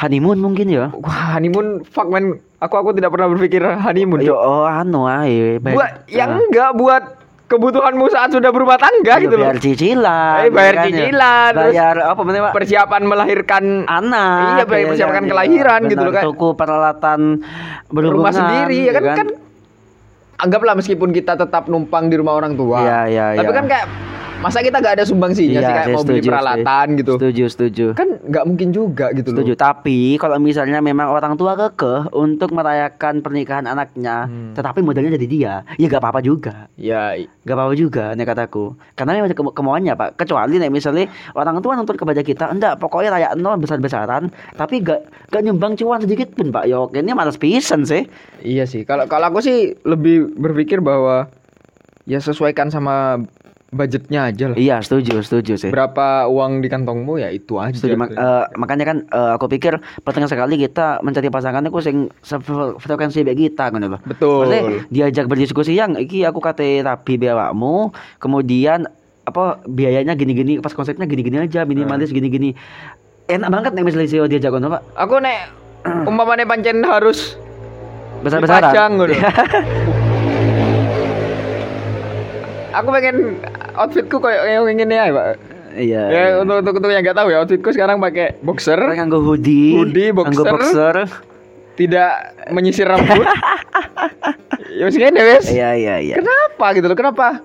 honeymoon 0.00 0.38
mungkin 0.40 0.66
ya. 0.66 0.88
wah 0.90 1.36
honeymoon 1.36 1.84
fuck 1.84 2.08
man. 2.08 2.40
Aku 2.58 2.76
aku 2.76 2.92
tidak 2.92 3.12
pernah 3.12 3.28
berpikir 3.28 3.60
honeymoon. 3.60 4.20
Yo 4.20 4.32
oh 4.32 4.64
anu 4.64 5.04
ae. 5.04 5.60
Buat 5.60 6.08
yang 6.08 6.30
Ah. 6.30 6.40
enggak 6.40 6.70
buat 6.74 7.02
kebutuhanmu 7.46 8.06
saat 8.08 8.30
sudah 8.30 8.48
berumah 8.48 8.78
tangga 8.78 9.18
Iya, 9.18 9.24
gitu 9.26 9.34
loh. 9.34 9.44
bayar 9.44 9.58
cicilan. 9.58 10.38
Eh, 10.38 10.50
bayar 10.54 10.70
ya 10.70 10.78
kan, 10.78 10.86
ya. 10.86 10.86
cicilan, 10.86 11.50
terus 11.50 11.72
Bayar 11.74 11.96
apa 12.06 12.20
namanya? 12.22 12.52
Persiapan 12.54 13.02
melahirkan 13.02 13.64
anak. 13.84 14.38
Iya, 14.38 14.64
bayar 14.64 14.78
ya 14.78 14.88
persiapan 14.94 15.14
kan, 15.14 15.24
kelahiran 15.26 15.80
iya. 15.80 15.90
gitu 15.90 16.00
loh, 16.00 16.12
kayak- 16.14 16.26
Tuku 16.30 16.48
peralatan 16.54 17.20
berhubungan 17.90 18.14
rumah 18.14 18.32
sendiri 18.32 18.78
ya 18.86 18.92
kan, 18.94 19.02
ya 19.02 19.14
kan 19.18 19.28
anggaplah 20.38 20.74
meskipun 20.78 21.10
kita 21.10 21.34
tetap 21.34 21.66
numpang 21.66 22.06
di 22.06 22.16
rumah 22.16 22.38
orang 22.38 22.54
tua. 22.54 22.78
Iya, 22.80 23.00
iya, 23.10 23.24
Tapi 23.34 23.44
iya. 23.44 23.58
kan 23.58 23.66
kayak 23.66 23.86
masa 24.40 24.58
kita 24.58 24.78
gak 24.78 24.96
ada 24.96 25.04
sumbangsinya 25.04 25.60
sih 25.60 25.68
kayak 25.68 25.84
sih, 25.84 25.92
mau 25.92 26.02
beli 26.02 26.20
peralatan 26.22 26.64
setuju. 26.86 26.98
gitu. 26.98 27.12
Setuju, 27.14 27.44
setuju. 27.46 27.86
Kan 27.92 28.08
nggak 28.22 28.44
mungkin 28.44 28.68
juga 28.70 29.06
gitu 29.12 29.30
Setuju, 29.30 29.52
loh. 29.52 29.58
tapi 29.58 29.98
kalau 30.16 30.36
misalnya 30.38 30.80
memang 30.80 31.08
orang 31.08 31.36
tua 31.36 31.52
kekeh 31.54 32.08
untuk 32.10 32.48
merayakan 32.50 33.20
pernikahan 33.20 33.64
anaknya, 33.64 34.24
Hmm. 34.24 34.52
tetapi 34.52 34.80
modalnya 34.80 35.12
jadi 35.12 35.26
dia, 35.26 35.54
ya 35.74 35.86
gak 35.86 36.00
apa-apa 36.00 36.20
juga. 36.20 36.72
Ya, 36.74 37.12
i- 37.14 37.28
Gak 37.42 37.52
apa-apa 37.52 37.74
juga 37.74 38.12
nih 38.12 38.24
kataku. 38.24 38.64
Karena 38.94 39.12
memang 39.14 39.28
ada 39.28 39.36
kemo- 39.36 39.52
kemauannya 39.52 39.92
pak. 39.94 40.10
Kecuali 40.16 40.56
nih 40.56 40.70
misalnya 40.70 41.04
orang 41.32 41.60
tua 41.60 41.76
nuntut 41.76 41.94
kepada 41.94 42.20
kita, 42.20 42.48
enggak 42.48 42.76
pokoknya 42.76 43.10
rakyat 43.12 43.32
nol 43.36 43.56
besar-besaran, 43.56 44.28
tapi 44.54 44.80
gak 44.80 45.04
gak 45.28 45.42
nyumbang 45.42 45.76
cuan 45.76 46.00
sedikit 46.00 46.32
pun 46.32 46.48
pak. 46.48 46.64
Yo, 46.64 46.88
ini 46.90 47.12
malas 47.12 47.36
pisan 47.36 47.84
sih. 47.84 48.08
iya 48.40 48.64
sih. 48.64 48.82
Kalau 48.82 49.04
kalau 49.04 49.28
aku 49.28 49.40
sih 49.40 49.56
lebih 49.82 50.32
berpikir 50.32 50.80
bahwa 50.80 51.28
ya 52.02 52.16
sesuaikan 52.18 52.68
sama 52.68 53.20
budgetnya 53.70 54.28
aja 54.28 54.50
lah. 54.50 54.56
Iya 54.58 54.76
setuju, 54.82 55.22
setuju 55.22 55.54
sih. 55.54 55.70
Berapa 55.70 56.26
uang 56.26 56.58
di 56.58 56.66
kantongmu 56.66 57.16
ya 57.16 57.30
itu 57.30 57.54
aja. 57.54 57.70
Setuju, 57.70 57.94
mak- 57.94 58.12
eh, 58.12 58.44
makanya 58.58 58.84
kan 58.84 58.96
eh, 59.06 59.30
aku 59.34 59.46
pikir 59.46 59.74
penting 60.02 60.26
sekali 60.26 60.58
kita 60.58 60.98
mencari 61.00 61.30
pasangan 61.30 61.62
itu 61.62 61.78
sing 61.78 61.96
frekuensi 62.76 63.22
baik 63.22 63.38
kita 63.48 63.70
kan 63.70 63.78
loh. 63.80 64.02
Betul. 64.02 64.44
Maksudnya 64.44 64.62
diajak 64.90 65.24
berdiskusi 65.26 65.72
yang 65.72 65.94
iki 65.94 66.26
aku 66.26 66.42
kate 66.42 66.82
rapi 66.82 67.14
bewakmu, 67.14 67.90
kemudian 68.18 68.90
apa 69.22 69.62
biayanya 69.62 70.18
gini-gini 70.18 70.58
pas 70.58 70.74
konsepnya 70.74 71.06
gini-gini 71.06 71.38
aja 71.38 71.62
minimalis 71.62 72.10
gini-gini. 72.10 72.58
Enak 73.30 73.46
banget 73.46 73.70
nih 73.78 73.84
misalnya 73.86 74.10
sih 74.10 74.18
diajak 74.26 74.50
ngono 74.50 74.74
Pak. 74.74 74.82
Aku 74.98 75.22
nek 75.22 75.46
umpamanya 76.10 76.42
pancen 76.42 76.82
harus 76.82 77.38
Besar-besaran. 78.20 78.74
dipajang 78.74 78.92
gitu. 78.98 79.14
aku 82.70 82.88
pengen 82.92 83.16
outfitku 83.80 84.16
kayak 84.20 84.42
yang 84.46 84.64
ingin 84.68 84.92
ya, 84.92 85.08
Pak. 85.08 85.28
Iya. 85.70 86.02
Ya 86.10 86.22
untuk 86.42 86.66
untuk, 86.66 86.74
untuk 86.82 86.90
yang 86.90 87.02
nggak 87.06 87.16
tahu 87.16 87.28
ya 87.30 87.38
outfitku 87.42 87.70
sekarang 87.70 88.02
pakai 88.02 88.36
boxer, 88.42 88.78
nganggo 88.78 89.22
hoodie, 89.22 89.78
Hoodie, 89.78 90.10
nganggo 90.10 90.44
boxer. 90.44 90.54
boxer. 90.58 90.96
tidak 91.78 92.36
menyisir 92.52 92.84
rambut. 92.84 93.24
ya 94.78 94.84
wes 94.84 94.96
ngene 95.00 95.20
wes. 95.24 95.48
Iya 95.48 95.72
iya 95.78 95.94
iya. 95.96 96.14
Kenapa 96.20 96.76
gitu 96.76 96.92
loh? 96.92 96.98
Kenapa? 96.98 97.40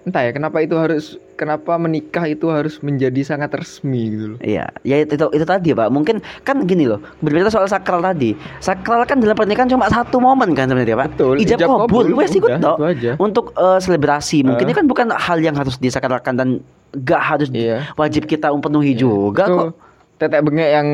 Entah 0.00 0.24
ya, 0.24 0.32
kenapa 0.32 0.64
itu 0.64 0.72
harus 0.80 1.20
kenapa 1.36 1.76
menikah 1.76 2.24
itu 2.24 2.48
harus 2.48 2.80
menjadi 2.80 3.20
sangat 3.20 3.52
resmi 3.52 4.08
gitu 4.08 4.24
loh. 4.32 4.38
Iya, 4.40 4.72
ya 4.80 4.96
itu, 5.04 5.12
itu 5.20 5.26
itu 5.36 5.44
tadi 5.44 5.76
pak. 5.76 5.92
Mungkin 5.92 6.24
kan 6.40 6.64
gini 6.64 6.88
loh, 6.88 7.04
berbicara 7.20 7.52
soal 7.52 7.68
sakral 7.68 8.00
tadi. 8.00 8.32
Sakral 8.64 9.04
kan 9.04 9.20
dalam 9.20 9.36
pernikahan 9.36 9.68
cuma 9.68 9.92
satu 9.92 10.16
momen 10.16 10.56
kan 10.56 10.72
sebenarnya 10.72 10.96
pak. 10.96 11.20
Betul, 11.20 11.36
Ijab, 11.44 11.60
ijab 11.60 11.68
kabul, 11.84 12.16
wes 12.16 12.32
ikut 12.32 12.48
toh. 12.64 12.76
Untuk 13.20 13.52
eh, 13.52 13.78
selebrasi, 13.78 14.40
mungkin 14.40 14.64
Eh. 14.64 14.68
ini 14.72 14.76
kan 14.76 14.86
bukan 14.88 15.06
hal 15.12 15.36
yang 15.44 15.52
harus 15.52 15.76
disakralkan 15.76 16.32
dan 16.40 16.48
gak 16.96 17.20
harus 17.20 17.48
Iya. 17.52 17.92
wajib 17.94 18.24
kita 18.24 18.48
penuhi 18.56 18.96
juga 18.96 19.46
Itu 19.46 19.54
kok. 19.54 19.68
tetek 20.16 20.42
bengek 20.42 20.70
yang 20.74 20.88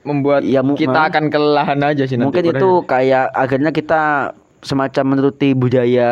membuat 0.00 0.40
Ya, 0.40 0.64
kita 0.64 1.12
akan 1.12 1.28
kelelahan 1.28 1.80
aja 1.84 2.08
sih 2.08 2.16
nanti 2.16 2.40
Mungkin 2.40 2.44
itu 2.56 2.70
kayak 2.88 3.28
akhirnya 3.36 3.70
kita 3.70 4.32
semacam 4.60 5.04
menuruti 5.16 5.52
budaya 5.52 6.10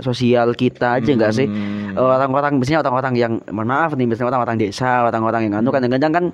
sosial 0.00 0.52
kita 0.52 0.96
aja 0.96 1.10
enggak 1.12 1.32
sih? 1.32 1.46
Hmm. 1.46 1.92
Eh, 1.92 2.00
Orang-orang 2.00 2.56
biasanya 2.56 2.80
orang-orang 2.80 3.14
yang 3.16 3.32
mohon 3.52 3.68
maaf 3.68 3.92
nih, 3.94 4.06
biasanya 4.08 4.32
orang-orang 4.32 4.56
desa, 4.56 5.04
orang-orang 5.04 5.48
yang 5.48 5.54
anu 5.60 5.68
kadang-kadang 5.68 6.12
kan 6.12 6.24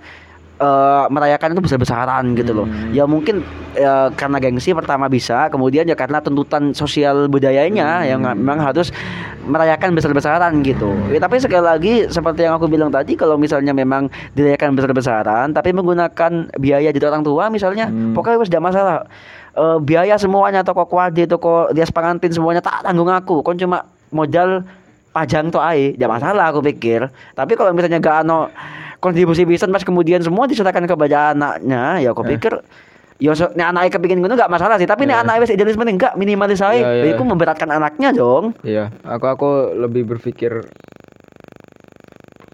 eh, 0.56 1.04
merayakan 1.12 1.52
itu 1.52 1.62
besar-besaran 1.66 2.24
gitu 2.32 2.52
loh. 2.54 2.66
Hmm. 2.66 2.94
Ya 2.94 3.04
mungkin 3.04 3.44
eh, 3.74 4.08
karena 4.14 4.38
gengsi 4.40 4.72
pertama 4.72 5.04
bisa, 5.06 5.52
kemudian 5.52 5.84
ya 5.84 5.92
karena 5.92 6.22
tuntutan 6.22 6.72
sosial 6.72 7.28
budayanya 7.28 8.00
Hmm. 8.00 8.08
yang 8.08 8.20
memang 8.24 8.62
harus 8.62 8.88
merayakan 9.46 9.94
besar-besaran 9.94 10.58
gitu. 10.66 10.90
Ya, 11.06 11.22
tapi 11.22 11.38
sekali 11.38 11.62
lagi 11.62 11.94
seperti 12.10 12.42
yang 12.42 12.58
aku 12.58 12.66
bilang 12.66 12.90
tadi 12.90 13.14
kalau 13.14 13.38
misalnya 13.38 13.70
memang 13.70 14.10
dirayakan 14.34 14.74
besar-besaran 14.74 15.54
tapi 15.54 15.70
menggunakan 15.70 16.50
biaya 16.58 16.90
dari 16.90 17.06
orang 17.06 17.22
tua 17.22 17.46
misalnya, 17.46 17.86
Hmm. 17.86 18.10
pokoknya 18.10 18.42
tidak 18.48 18.64
masalah. 18.64 19.06
Eh, 19.56 19.78
biaya 19.80 20.20
semuanya 20.20 20.60
toko 20.60 20.84
kuade, 20.84 21.24
toko 21.24 21.72
dias 21.72 21.88
pangantin 21.88 22.28
semuanya 22.28 22.60
tak 22.60 22.84
tanggung 22.84 23.08
aku. 23.08 23.40
Kon 23.40 23.56
cuma 23.56 23.82
modal 24.12 24.60
pajang 25.10 25.48
to 25.48 25.56
ae, 25.56 25.96
tidak 25.96 26.12
masalah 26.12 26.52
aku 26.52 26.60
pikir. 26.62 27.08
Tapi 27.32 27.56
kalau 27.56 27.72
misalnya 27.72 27.96
gak 27.96 28.28
ano 28.28 28.52
kontribusi 28.98 29.48
bisa 29.48 29.64
mas 29.64 29.80
kemudian 29.80 30.20
semua 30.20 30.44
diserahkan 30.44 30.84
kepada 30.84 31.32
anaknya, 31.32 32.04
ya 32.04 32.12
aku 32.12 32.20
Eh. 32.22 32.36
pikir 32.36 32.60
Ya 33.16 33.32
so, 33.32 33.48
nek 33.56 33.72
anaknya 33.72 33.96
kepingin 33.96 34.20
ngono 34.20 34.36
gak 34.36 34.52
masalah 34.52 34.76
sih, 34.76 34.84
tapi 34.84 35.08
nek 35.08 35.16
Ya. 35.16 35.20
anaknya 35.24 35.40
wis 35.40 35.48
idealisme 35.50 35.88
nih 35.88 35.96
enggak 35.96 36.12
minimalis 36.20 36.60
ae. 36.60 36.84
Ya, 36.84 36.92
ya. 36.92 37.00
Ya, 37.00 37.16
Itu 37.16 37.24
memberatkan 37.24 37.72
anaknya 37.72 38.12
dong. 38.12 38.52
Iya, 38.60 38.92
aku 39.00 39.24
aku 39.24 39.48
lebih 39.74 40.04
berpikir 40.04 40.52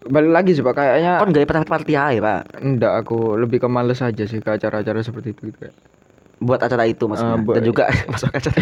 balik 0.04 0.30
lagi 0.30 0.50
sih 0.52 0.62
pak 0.62 0.74
kayaknya 0.76 1.18
Kon 1.18 1.30
gak 1.30 1.46
pernah 1.46 1.66
party 1.66 1.92
ae, 1.94 2.16
Pak. 2.18 2.58
enggak 2.58 2.94
aku 2.96 3.34
lebih 3.34 3.58
ke 3.58 3.66
males 3.66 3.98
aja 3.98 4.22
sih 4.22 4.38
ke 4.38 4.50
acara-acara 4.52 5.02
seperti 5.02 5.34
itu 5.34 5.50
gitu 5.50 5.66
kayak. 5.66 5.74
Buat 6.42 6.60
acara 6.66 6.84
itu 6.90 7.04
maksudnya. 7.06 7.38
Buat- 7.38 7.56
Dan 7.58 7.62
juga 7.64 7.84
masuk 8.12 8.30
acara. 8.34 8.58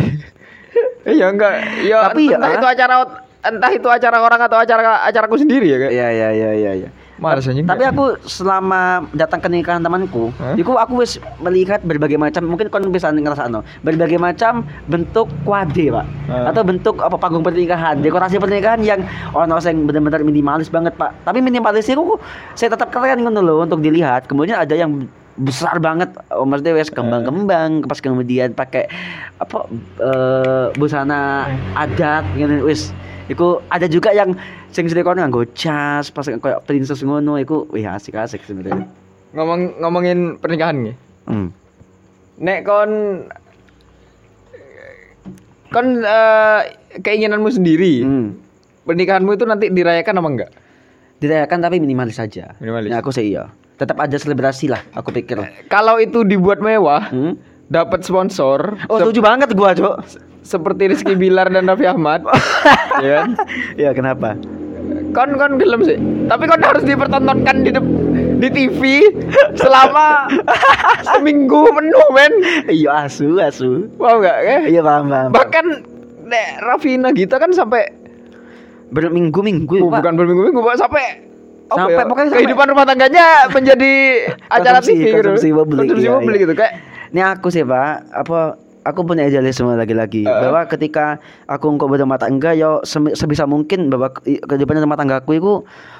Eh, 1.00 1.16
ya 1.16 1.32
enggak, 1.32 1.52
ya 1.80 2.12
Tapi 2.12 2.28
ya, 2.28 2.36
entah 2.36 2.50
ah. 2.52 2.58
itu 2.60 2.66
acara 2.68 2.94
entah 3.40 3.70
itu 3.72 3.88
acara 3.88 4.16
orang 4.20 4.40
atau 4.44 4.58
acara 4.60 5.08
acaraku 5.08 5.40
sendiri 5.40 5.66
ya 5.72 5.76
kayak. 5.80 5.92
Iya 5.96 6.08
iya 6.12 6.28
iya 6.30 6.50
iya 6.52 6.72
iya. 6.84 6.90
Males 7.20 7.44
anjing. 7.44 7.68
Tapi 7.68 7.84
aku 7.84 8.16
selama 8.24 9.04
datang 9.12 9.44
ke 9.44 9.48
nikahan 9.52 9.84
temanku, 9.84 10.32
Hah? 10.40 10.56
itu 10.56 10.72
aku 10.72 11.04
wis 11.04 11.20
melihat 11.44 11.84
berbagai 11.84 12.16
macam 12.16 12.48
mungkin 12.48 12.72
kon 12.72 12.88
bisa 12.88 13.12
ngerasa 13.12 13.44
no, 13.52 13.60
berbagai 13.84 14.16
macam 14.16 14.64
bentuk 14.88 15.28
kuade, 15.44 15.92
Pak. 15.92 16.06
Hah? 16.32 16.48
Atau 16.48 16.64
bentuk 16.64 16.96
apa 17.04 17.20
panggung 17.20 17.44
pernikahan, 17.44 18.00
dekorasi 18.00 18.40
pernikahan 18.40 18.80
yang 18.80 19.04
ono 19.36 19.60
sing 19.60 19.84
benar-benar 19.84 20.24
minimalis 20.24 20.72
banget, 20.72 20.96
Pak. 20.96 21.28
Tapi 21.28 21.44
minimalis 21.44 21.92
itu 21.92 22.16
saya 22.56 22.72
tetap 22.72 22.88
keren 22.88 23.20
ngono 23.20 23.44
loh 23.44 23.68
untuk 23.68 23.84
dilihat. 23.84 24.24
Kemudian 24.24 24.56
ada 24.56 24.72
yang 24.72 25.04
besar 25.40 25.80
banget 25.80 26.12
oh, 26.30 26.44
maksudnya 26.44 26.76
wes 26.76 26.92
kembang-kembang 26.92 27.88
pas 27.88 27.98
kemudian 27.98 28.52
pakai 28.52 28.86
apa 29.40 29.58
eh, 29.98 30.66
busana 30.76 31.48
adat 31.74 32.24
gitu 32.36 32.68
wes 32.68 32.92
Iku 33.30 33.62
ada 33.70 33.86
juga 33.86 34.10
yang 34.10 34.34
sing 34.74 34.90
kono 34.90 35.22
nganggo 35.22 35.46
jas 35.54 36.10
pas 36.10 36.26
kayak 36.26 36.66
princess 36.66 37.06
ngono 37.06 37.38
iku 37.38 37.70
wih 37.70 37.86
asik-asik 37.86 38.42
sebenarnya. 38.42 38.90
ngomong 39.30 39.78
ngomongin 39.78 40.42
pernikahan 40.42 40.90
nih. 40.90 40.94
Hmm. 41.30 41.54
Nek 42.42 42.66
kon 42.66 42.90
kon 45.70 46.02
eh, 46.02 46.60
keinginanmu 46.98 47.46
sendiri, 47.54 48.02
Hmm. 48.02 48.34
pernikahanmu 48.82 49.38
itu 49.38 49.46
nanti 49.46 49.70
dirayakan 49.70 50.18
apa 50.18 50.28
enggak? 50.34 50.50
Dirayakan 51.22 51.58
tapi 51.62 51.78
minimalis 51.78 52.18
saja. 52.18 52.58
Minimalis. 52.58 52.90
Nah, 52.90 52.98
aku 52.98 53.14
sih 53.14 53.30
iya. 53.30 53.46
Tetap 53.80 53.96
ada 53.96 54.12
selebrasi 54.12 54.68
lah, 54.68 54.84
aku 54.92 55.08
pikir. 55.08 55.40
Kalau 55.66 55.96
itu 55.96 56.20
dibuat 56.20 56.60
mewah, 56.60 57.08
Hmm? 57.08 57.40
dapat 57.66 58.04
sponsor 58.04 58.76
Oh, 58.86 58.98
setuju 58.98 59.24
banget 59.24 59.56
gua, 59.56 59.72
Cok. 59.72 60.04
seperti 60.42 60.90
Rizky 60.90 61.14
Bilar 61.14 61.48
dan 61.48 61.64
Raffi 61.64 61.86
Ahmad, 61.86 62.20
ya 63.04 63.24
kan? 63.24 63.28
Iya, 63.74 63.90
kenapa? 63.92 64.36
Kon 65.10 65.32
kon 65.34 65.56
gelem 65.56 65.80
sih. 65.80 65.96
Tapi 66.26 66.44
kon 66.44 66.60
harus 66.60 66.82
dipertontonkan 66.82 67.62
di 67.62 67.70
di 68.36 68.48
TV 68.48 68.80
selama 69.54 70.26
seminggu 71.08 71.70
penuh, 71.70 72.08
men. 72.10 72.32
Iya, 72.66 73.06
asu, 73.06 73.38
asu. 73.38 73.88
Wow 73.96 74.18
enggak 74.18 74.38
ya? 74.42 74.58
Iya, 74.66 74.80
paham, 74.82 75.08
paham. 75.08 75.30
Bahkan 75.30 75.66
Nek 76.26 76.48
Raffi 76.60 76.94
Nagita 76.94 77.38
kan 77.38 77.50
sampai 77.50 77.86
Berminggu-minggu, 78.90 79.76
oh, 79.78 79.88
bukan 79.88 80.18
berminggu-minggu, 80.18 80.60
Pak, 80.60 80.76
sampai 80.76 81.29
Sampai- 81.72 81.94
ya, 81.94 82.04
pokoknya 82.04 82.26
sampai- 82.26 82.40
kehidupan 82.40 82.66
rumah 82.68 82.84
tangganya 82.84 83.24
menjadi 83.48 83.92
acara 84.56 84.78
Konsumsi- 84.78 84.92
TV 84.92 85.02
gitu. 85.02 85.16
konsumsi 85.16 85.48
publik, 85.50 85.78
Konsumsi 85.84 86.02
iya, 86.02 86.12
publik 86.12 86.34
iya. 86.34 86.42
gitu 86.42 86.54
kayak 86.54 86.74
Ini 87.10 87.20
aku 87.28 87.48
sih 87.48 87.62
pak, 87.62 87.90
apa 88.12 88.38
aku 88.80 89.00
punya 89.02 89.22
idealisme 89.22 89.66
lagi-lagi 89.68 90.22
Heeh. 90.22 90.40
bahwa 90.40 90.62
ketika 90.64 91.18
aku 91.44 91.66
engkau 91.68 91.86
berumah 91.86 92.16
tangga, 92.16 92.50
yo 92.52 92.80
sebisa 93.10 93.44
mungkin 93.44 93.86
bahwa 93.86 94.10
ke- 94.10 94.38
kehidupan 94.40 94.78
rumah 94.78 94.94
tanggaku 94.94 95.30
itu 95.34 95.52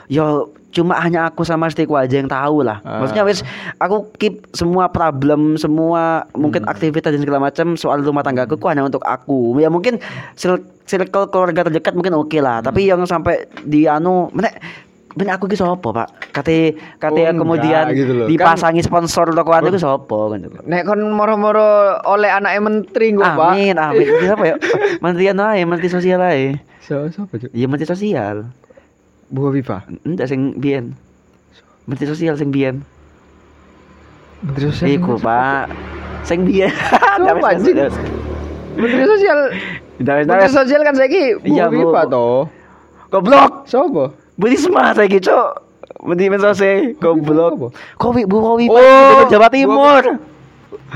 yo 0.07 0.27
cuma 0.71 0.95
hanya 0.97 1.27
aku 1.27 1.43
sama 1.43 1.67
istriku 1.67 1.95
aja 1.95 2.15
yang 2.15 2.27
tahu 2.27 2.63
lah. 2.63 2.79
Ah. 2.81 3.03
Maksudnya 3.03 3.23
wis 3.25 3.43
aku 3.77 4.07
keep 4.17 4.47
semua 4.53 4.87
problem, 4.87 5.55
semua 5.57 6.25
mungkin 6.33 6.63
Hmm. 6.63 6.71
aktivitas 6.71 7.11
dan 7.11 7.21
segala 7.21 7.43
macam 7.45 7.75
soal 7.75 8.01
rumah 8.01 8.23
tanggaku 8.23 8.55
ku 8.55 8.67
hanya 8.67 8.83
untuk 8.83 9.03
aku. 9.03 9.59
Ya 9.59 9.67
mungkin 9.67 9.99
cir- 10.35 10.63
circle 10.85 11.27
keluarga 11.27 11.63
terdekat 11.65 11.93
mungkin 11.93 12.15
oke 12.15 12.39
lah, 12.39 12.59
tapi 12.61 12.87
Hmm. 12.87 12.89
yang 12.89 13.01
sampai 13.05 13.45
di 13.61 13.85
anu, 13.85 14.31
mana 14.31 14.51
Ben 15.11 15.27
aku 15.27 15.51
ki 15.51 15.59
sapa, 15.59 15.83
Pak? 15.83 16.09
Kate 16.31 16.79
kate 16.97 17.27
Oh, 17.27 17.27
enggak, 17.27 17.43
kemudian 17.43 17.85
gitu 17.91 18.13
loh. 18.15 18.27
dipasangi 18.31 18.79
sponsor 18.79 19.35
toko 19.35 19.51
anu 19.51 19.75
ki 19.75 19.83
sapa 19.83 20.19
kan. 20.31 20.39
Nek 20.63 20.87
kon 20.87 21.03
moro-moro 21.11 21.99
oleh 22.07 22.31
anaknya 22.31 22.63
menteri 22.63 23.11
gue 23.11 23.27
pak. 23.27 23.51
Amin, 23.51 23.75
amin. 23.75 24.07
Menteri 24.07 24.31
apa 24.31 24.45
ya? 24.47 24.57
Menteri 25.05 25.25
anu 25.29 25.43
ae, 25.45 25.63
menteri 25.67 25.91
sosial 25.91 26.23
ae. 26.23 26.63
So, 26.81 27.11
siapa 27.11 27.35
tuh? 27.37 27.51
Iya 27.51 27.67
menteri 27.67 27.91
sosial. 27.91 28.47
Bu 29.27 29.51
Viva. 29.51 29.83
Enggak 30.03 30.31
sing 30.31 30.55
biyen. 30.57 30.95
Menteri 31.91 32.07
sosial 32.07 32.35
sing 32.35 32.55
biyen. 32.55 32.87
Menteri 34.41 34.71
sosial. 34.71 34.95
Iku, 34.95 35.19
Pak. 35.19 35.75
Sing 36.23 36.47
biyen. 36.47 36.71
Siapa, 37.19 37.47
anjing? 37.51 37.77
Menteri 38.75 39.05
sosial. 39.07 39.39
Menteri 39.99 40.49
sosial 40.49 40.81
kan 40.81 40.95
saiki 40.95 41.35
Bu 41.37 41.51
Iya. 41.51 41.67
Viva 41.67 42.07
toh. 42.07 42.47
Goblok. 43.11 43.67
Siapa? 43.67 44.05
Bu 44.41 44.49
Risma 44.49 44.97
saiki, 44.97 45.21
Cuk. 45.21 45.69
Menteri 46.01 46.41
sosial 46.41 46.97
goblok. 46.97 47.77
Kowi 48.01 48.25
Bu 48.25 48.41
Kowi 48.41 48.65
Oh, 48.67 48.81
Gubernur 48.81 49.29
Jawa 49.29 49.47
Bu- 49.47 49.53
Timur. 49.53 50.05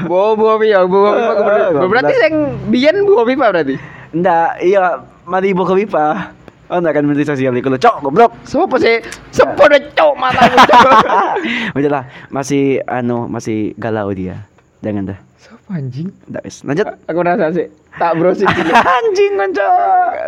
Bu 0.09 0.18
Bu 0.35 0.48
Viva, 0.57 0.80
Bu 0.88 0.96
Viva 0.96 1.12
Eh, 1.12 1.35
gubernur. 1.37 1.68
goblok. 1.76 1.90
Berarti 1.92 2.14
sing 2.16 2.33
biyen 2.72 2.96
Bu 3.04 3.20
Viva 3.22 3.52
berarti. 3.52 3.76
Enggak, 4.16 4.64
iya, 4.64 5.04
mari 5.24 5.52
Bu 5.52 5.68
Kowi 5.68 5.85
Pak. 5.85 6.33
Oh, 6.72 6.80
enggak 6.80 6.96
kan 6.96 7.04
menteri 7.04 7.28
sosial 7.28 7.52
iku 7.52 7.68
lho, 7.68 7.76
Cuk, 7.76 8.00
goblok. 8.00 8.33
Siapa 8.48 8.80
sih? 8.80 9.04
Sepeda 9.28 9.76
cok 9.92 10.14
cok. 10.16 10.96
Udah 11.76 12.09
masih 12.33 12.80
anu, 12.88 13.28
masih 13.28 13.76
galau 13.76 14.09
dia. 14.16 14.40
Jangan 14.80 15.12
dah. 15.12 15.18
Siapa 15.37 15.70
anjing? 15.76 16.09
Enggak 16.33 16.42
wis. 16.48 16.64
Lanjut. 16.64 16.87
Aku 17.04 17.20
rasa 17.20 17.52
sih 17.52 17.68
tak 17.94 18.12
browsing 18.18 18.48
dulu. 18.48 18.70
Anjing 18.98 19.33
kanca. 19.38 19.68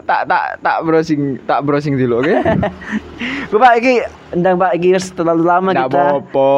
tak 0.07 0.20
tak 0.31 0.44
tak 0.62 0.76
browsing 0.83 1.20
tak 1.44 1.61
browsing 1.66 1.94
dulu 1.98 2.22
oke 2.22 2.35
Bapak 3.50 3.72
iki 3.79 3.94
ndang 4.35 4.57
Pak 4.57 4.72
iki 4.74 4.94
terlalu 5.12 5.42
lama 5.42 5.70
Nggak 5.74 5.88
kita. 5.90 5.98
apa-apa 5.98 6.50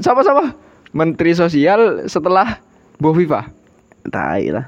sama 0.00 0.20
sama 0.20 0.44
Menteri 0.92 1.32
Sosial 1.32 2.04
setelah 2.06 2.60
Bu 2.96 3.12
Viva 3.12 3.48
Tai 4.04 4.44
lah. 4.52 4.66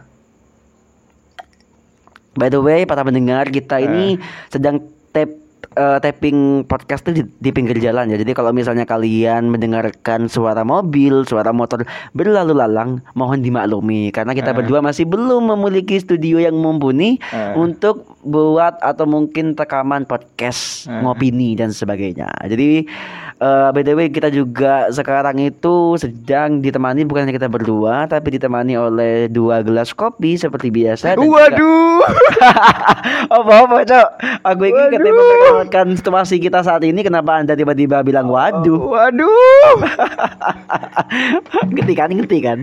By 2.36 2.48
the 2.48 2.60
way, 2.60 2.84
para 2.84 3.00
pendengar 3.00 3.48
kita 3.48 3.80
ini 3.80 4.20
sedang 4.48 4.80
tap 5.08 5.28
eh, 5.76 5.98
tapping 6.00 6.64
podcast 6.64 7.04
itu 7.04 7.20
di, 7.20 7.22
di 7.38 7.50
pinggir 7.50 7.76
jalan 7.76 8.08
ya. 8.08 8.16
Jadi 8.16 8.32
kalau 8.32 8.50
misalnya 8.50 8.82
kalian 8.82 9.46
mendengarkan 9.46 10.26
suara 10.26 10.64
mobil, 10.64 11.22
suara 11.22 11.52
motor 11.52 11.84
berlalu 12.10 12.56
lalang, 12.56 13.04
mohon 13.12 13.40
dimaklumi 13.40 14.08
karena 14.10 14.32
kita 14.32 14.50
Eh. 14.50 14.56
berdua 14.56 14.80
masih 14.80 15.04
belum 15.04 15.52
memiliki 15.52 15.96
studio 15.96 16.40
yang 16.40 16.56
mumpuni 16.56 17.20
Eh. 17.28 17.52
untuk 17.54 18.16
buat 18.20 18.80
atau 18.80 19.04
mungkin 19.04 19.52
rekaman 19.52 20.02
podcast 20.02 20.88
Eh. 20.88 20.98
ngopini 20.98 21.54
dan 21.54 21.70
sebagainya. 21.70 22.32
Jadi 22.42 22.88
eh, 23.40 23.68
btw 23.72 24.00
kita 24.12 24.28
juga 24.32 24.88
sekarang 24.92 25.36
itu 25.40 25.96
sedang 26.00 26.60
ditemani 26.60 27.04
bukan 27.04 27.28
hanya 27.28 27.34
kita 27.36 27.48
berdua, 27.50 28.08
tapi 28.08 28.36
ditemani 28.36 28.76
oleh 28.76 29.28
dua 29.28 29.60
gelas 29.60 29.92
kopi 29.92 30.36
seperti 30.40 30.72
biasa. 30.72 31.16
Waduh. 31.16 32.00
apa 33.36 33.52
apa 33.66 33.76
cok? 33.84 34.08
Aku 34.44 34.62
ini 34.68 34.82
ketika 34.92 35.12
memperkenalkan 35.12 35.86
situasi 35.96 36.36
kita 36.40 36.60
saat 36.64 36.82
ini, 36.84 37.00
kenapa 37.04 37.40
anda 37.40 37.56
tiba-tiba 37.56 38.00
bilang 38.00 38.28
waduh? 38.28 38.80
Waduh. 38.96 39.74
ngerti 41.74 41.94
kan? 41.96 42.08
Ngerti 42.12 42.38
kan? 42.42 42.58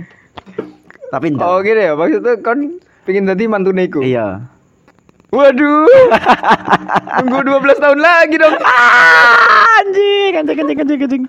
Tapi 1.13 1.25
enggak. 1.29 1.45
Oh 1.45 1.61
gini 1.61 1.81
ya 1.85 1.93
maksudnya 1.93 2.33
kan 2.41 2.57
pengen 3.05 3.29
tadi 3.29 3.43
mantuneku. 3.45 4.01
Iya. 4.01 4.49
Waduh. 5.33 5.89
Tunggu 7.21 7.39
12 7.41 7.81
tahun 7.81 7.99
lagi 8.01 8.35
dong. 8.37 8.53
Ah, 8.61 9.62
anjing, 9.93 10.31
anjing, 10.41 10.57
anjing, 10.57 10.79
anjing, 10.81 10.99
anjing. 11.05 11.23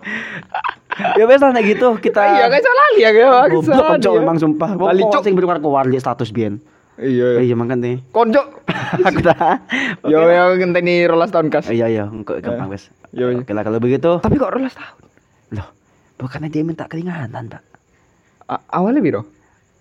ya 1.19 1.25
wes 1.29 1.43
lah 1.43 1.51
nek 1.53 1.65
gitu 1.67 1.89
kita 1.99 2.23
Iya 2.23 2.47
kan 2.49 2.61
salah 2.65 2.89
ya 2.97 3.11
kan. 3.13 3.49
Goblok 3.53 3.85
konco 3.93 4.11
memang 4.17 4.37
sumpah. 4.41 4.71
Bali 4.79 5.03
cok. 5.05 5.23
sing 5.27 5.35
berkeluar 5.37 5.61
keluar 5.61 5.85
di 5.85 6.01
status 6.01 6.33
biyen. 6.33 6.63
Iya. 6.95 7.43
Eh, 7.43 7.51
Iya 7.51 7.55
makanya. 7.59 8.01
Konco. 8.15 8.43
Aku 9.07 9.21
dah. 9.21 9.59
Yo 10.07 10.31
yo 10.31 10.55
ngenteni 10.57 11.05
rolas 11.11 11.35
tahun 11.35 11.51
kas. 11.51 11.67
Iya 11.69 11.91
iya, 11.91 12.05
engko 12.07 12.39
gampang 12.39 12.71
wes. 12.71 12.89
Iya. 13.11 13.35
Oke 13.43 13.53
lah 13.53 13.67
kalau 13.67 13.83
begitu. 13.83 14.23
Tapi 14.23 14.39
kok 14.39 14.55
rolas 14.55 14.75
tahun? 14.79 15.03
Loh, 15.59 15.69
bukannya 16.19 16.49
dia 16.49 16.63
minta 16.63 16.87
keringanan, 16.87 17.51
Pak. 17.51 17.63
Awalnya 18.71 19.03
biro. 19.03 19.23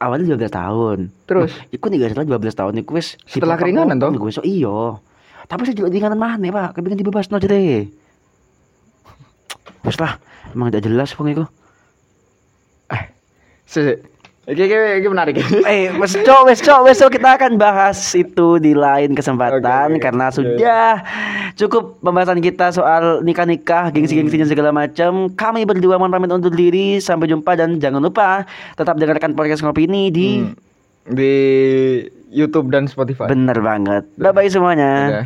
Awalnya 0.01 0.35
12 0.35 0.51
tahun. 0.51 0.97
Terus? 1.29 1.51
Loh, 1.53 1.71
iku 1.71 1.85
nih 1.87 2.11
setelah 2.11 2.27
12 2.27 2.59
tahun 2.59 2.73
iku 2.83 2.91
wis 2.99 3.15
Setelah 3.23 3.55
keringanan, 3.55 3.95
toh? 4.01 4.11
Iku 4.11 4.27
wis 4.27 4.41
oh, 4.41 4.47
iya. 4.47 4.99
Tapi 5.47 5.67
saya 5.67 5.75
juga 5.75 5.91
keringanan 5.91 6.19
mana, 6.19 6.47
Pak? 6.51 6.79
Kepengin 6.79 6.99
dibebasno 6.99 7.39
jere. 7.39 7.87
Wes 9.83 9.99
lah, 9.99 10.19
emang 10.51 10.71
tidak 10.71 10.87
jelas 10.87 11.11
wong 11.15 11.31
iku. 11.31 11.45
Sih. 13.65 13.97
Iki 14.43 14.59
iki 14.59 14.75
iki 14.99 15.07
menarik. 15.07 15.39
Eh, 15.71 15.87
wes 15.95 16.19
cok, 16.19 16.41
wes 16.51 16.59
cok, 16.59 16.83
wes 16.83 16.99
cok, 16.99 17.15
kita 17.15 17.39
akan 17.39 17.55
bahas 17.55 17.95
itu 18.11 18.59
di 18.59 18.75
lain 18.75 19.15
kesempatan 19.15 19.63
Oke, 19.63 19.95
oke. 19.95 20.03
karena 20.03 20.25
sudah 20.35 20.99
cukup 21.55 21.95
pembahasan 22.03 22.43
kita 22.43 22.75
soal 22.75 23.23
nikah-nikah, 23.23 23.87
gengsi-gengsi 23.95 24.35
dan 24.35 24.51
segala 24.51 24.75
macam. 24.75 25.31
Kami 25.31 25.63
berdua 25.63 25.95
mohon 25.95 26.11
pamit 26.11 26.27
undur 26.27 26.51
diri, 26.51 26.99
sampai 26.99 27.31
jumpa 27.31 27.55
dan 27.55 27.79
jangan 27.79 28.03
lupa 28.03 28.43
tetap 28.75 28.99
dengarkan 28.99 29.31
podcast 29.31 29.63
ngopi 29.63 29.87
ini 29.87 30.11
di 30.11 30.29
Hmm. 30.43 30.55
Di 31.03 31.35
YouTube 32.31 32.71
dan 32.71 32.87
Spotify. 32.87 33.27
Bener 33.27 33.59
banget. 33.59 34.07
Bye 34.15 34.31
bye 34.31 34.47
semuanya. 34.47 35.19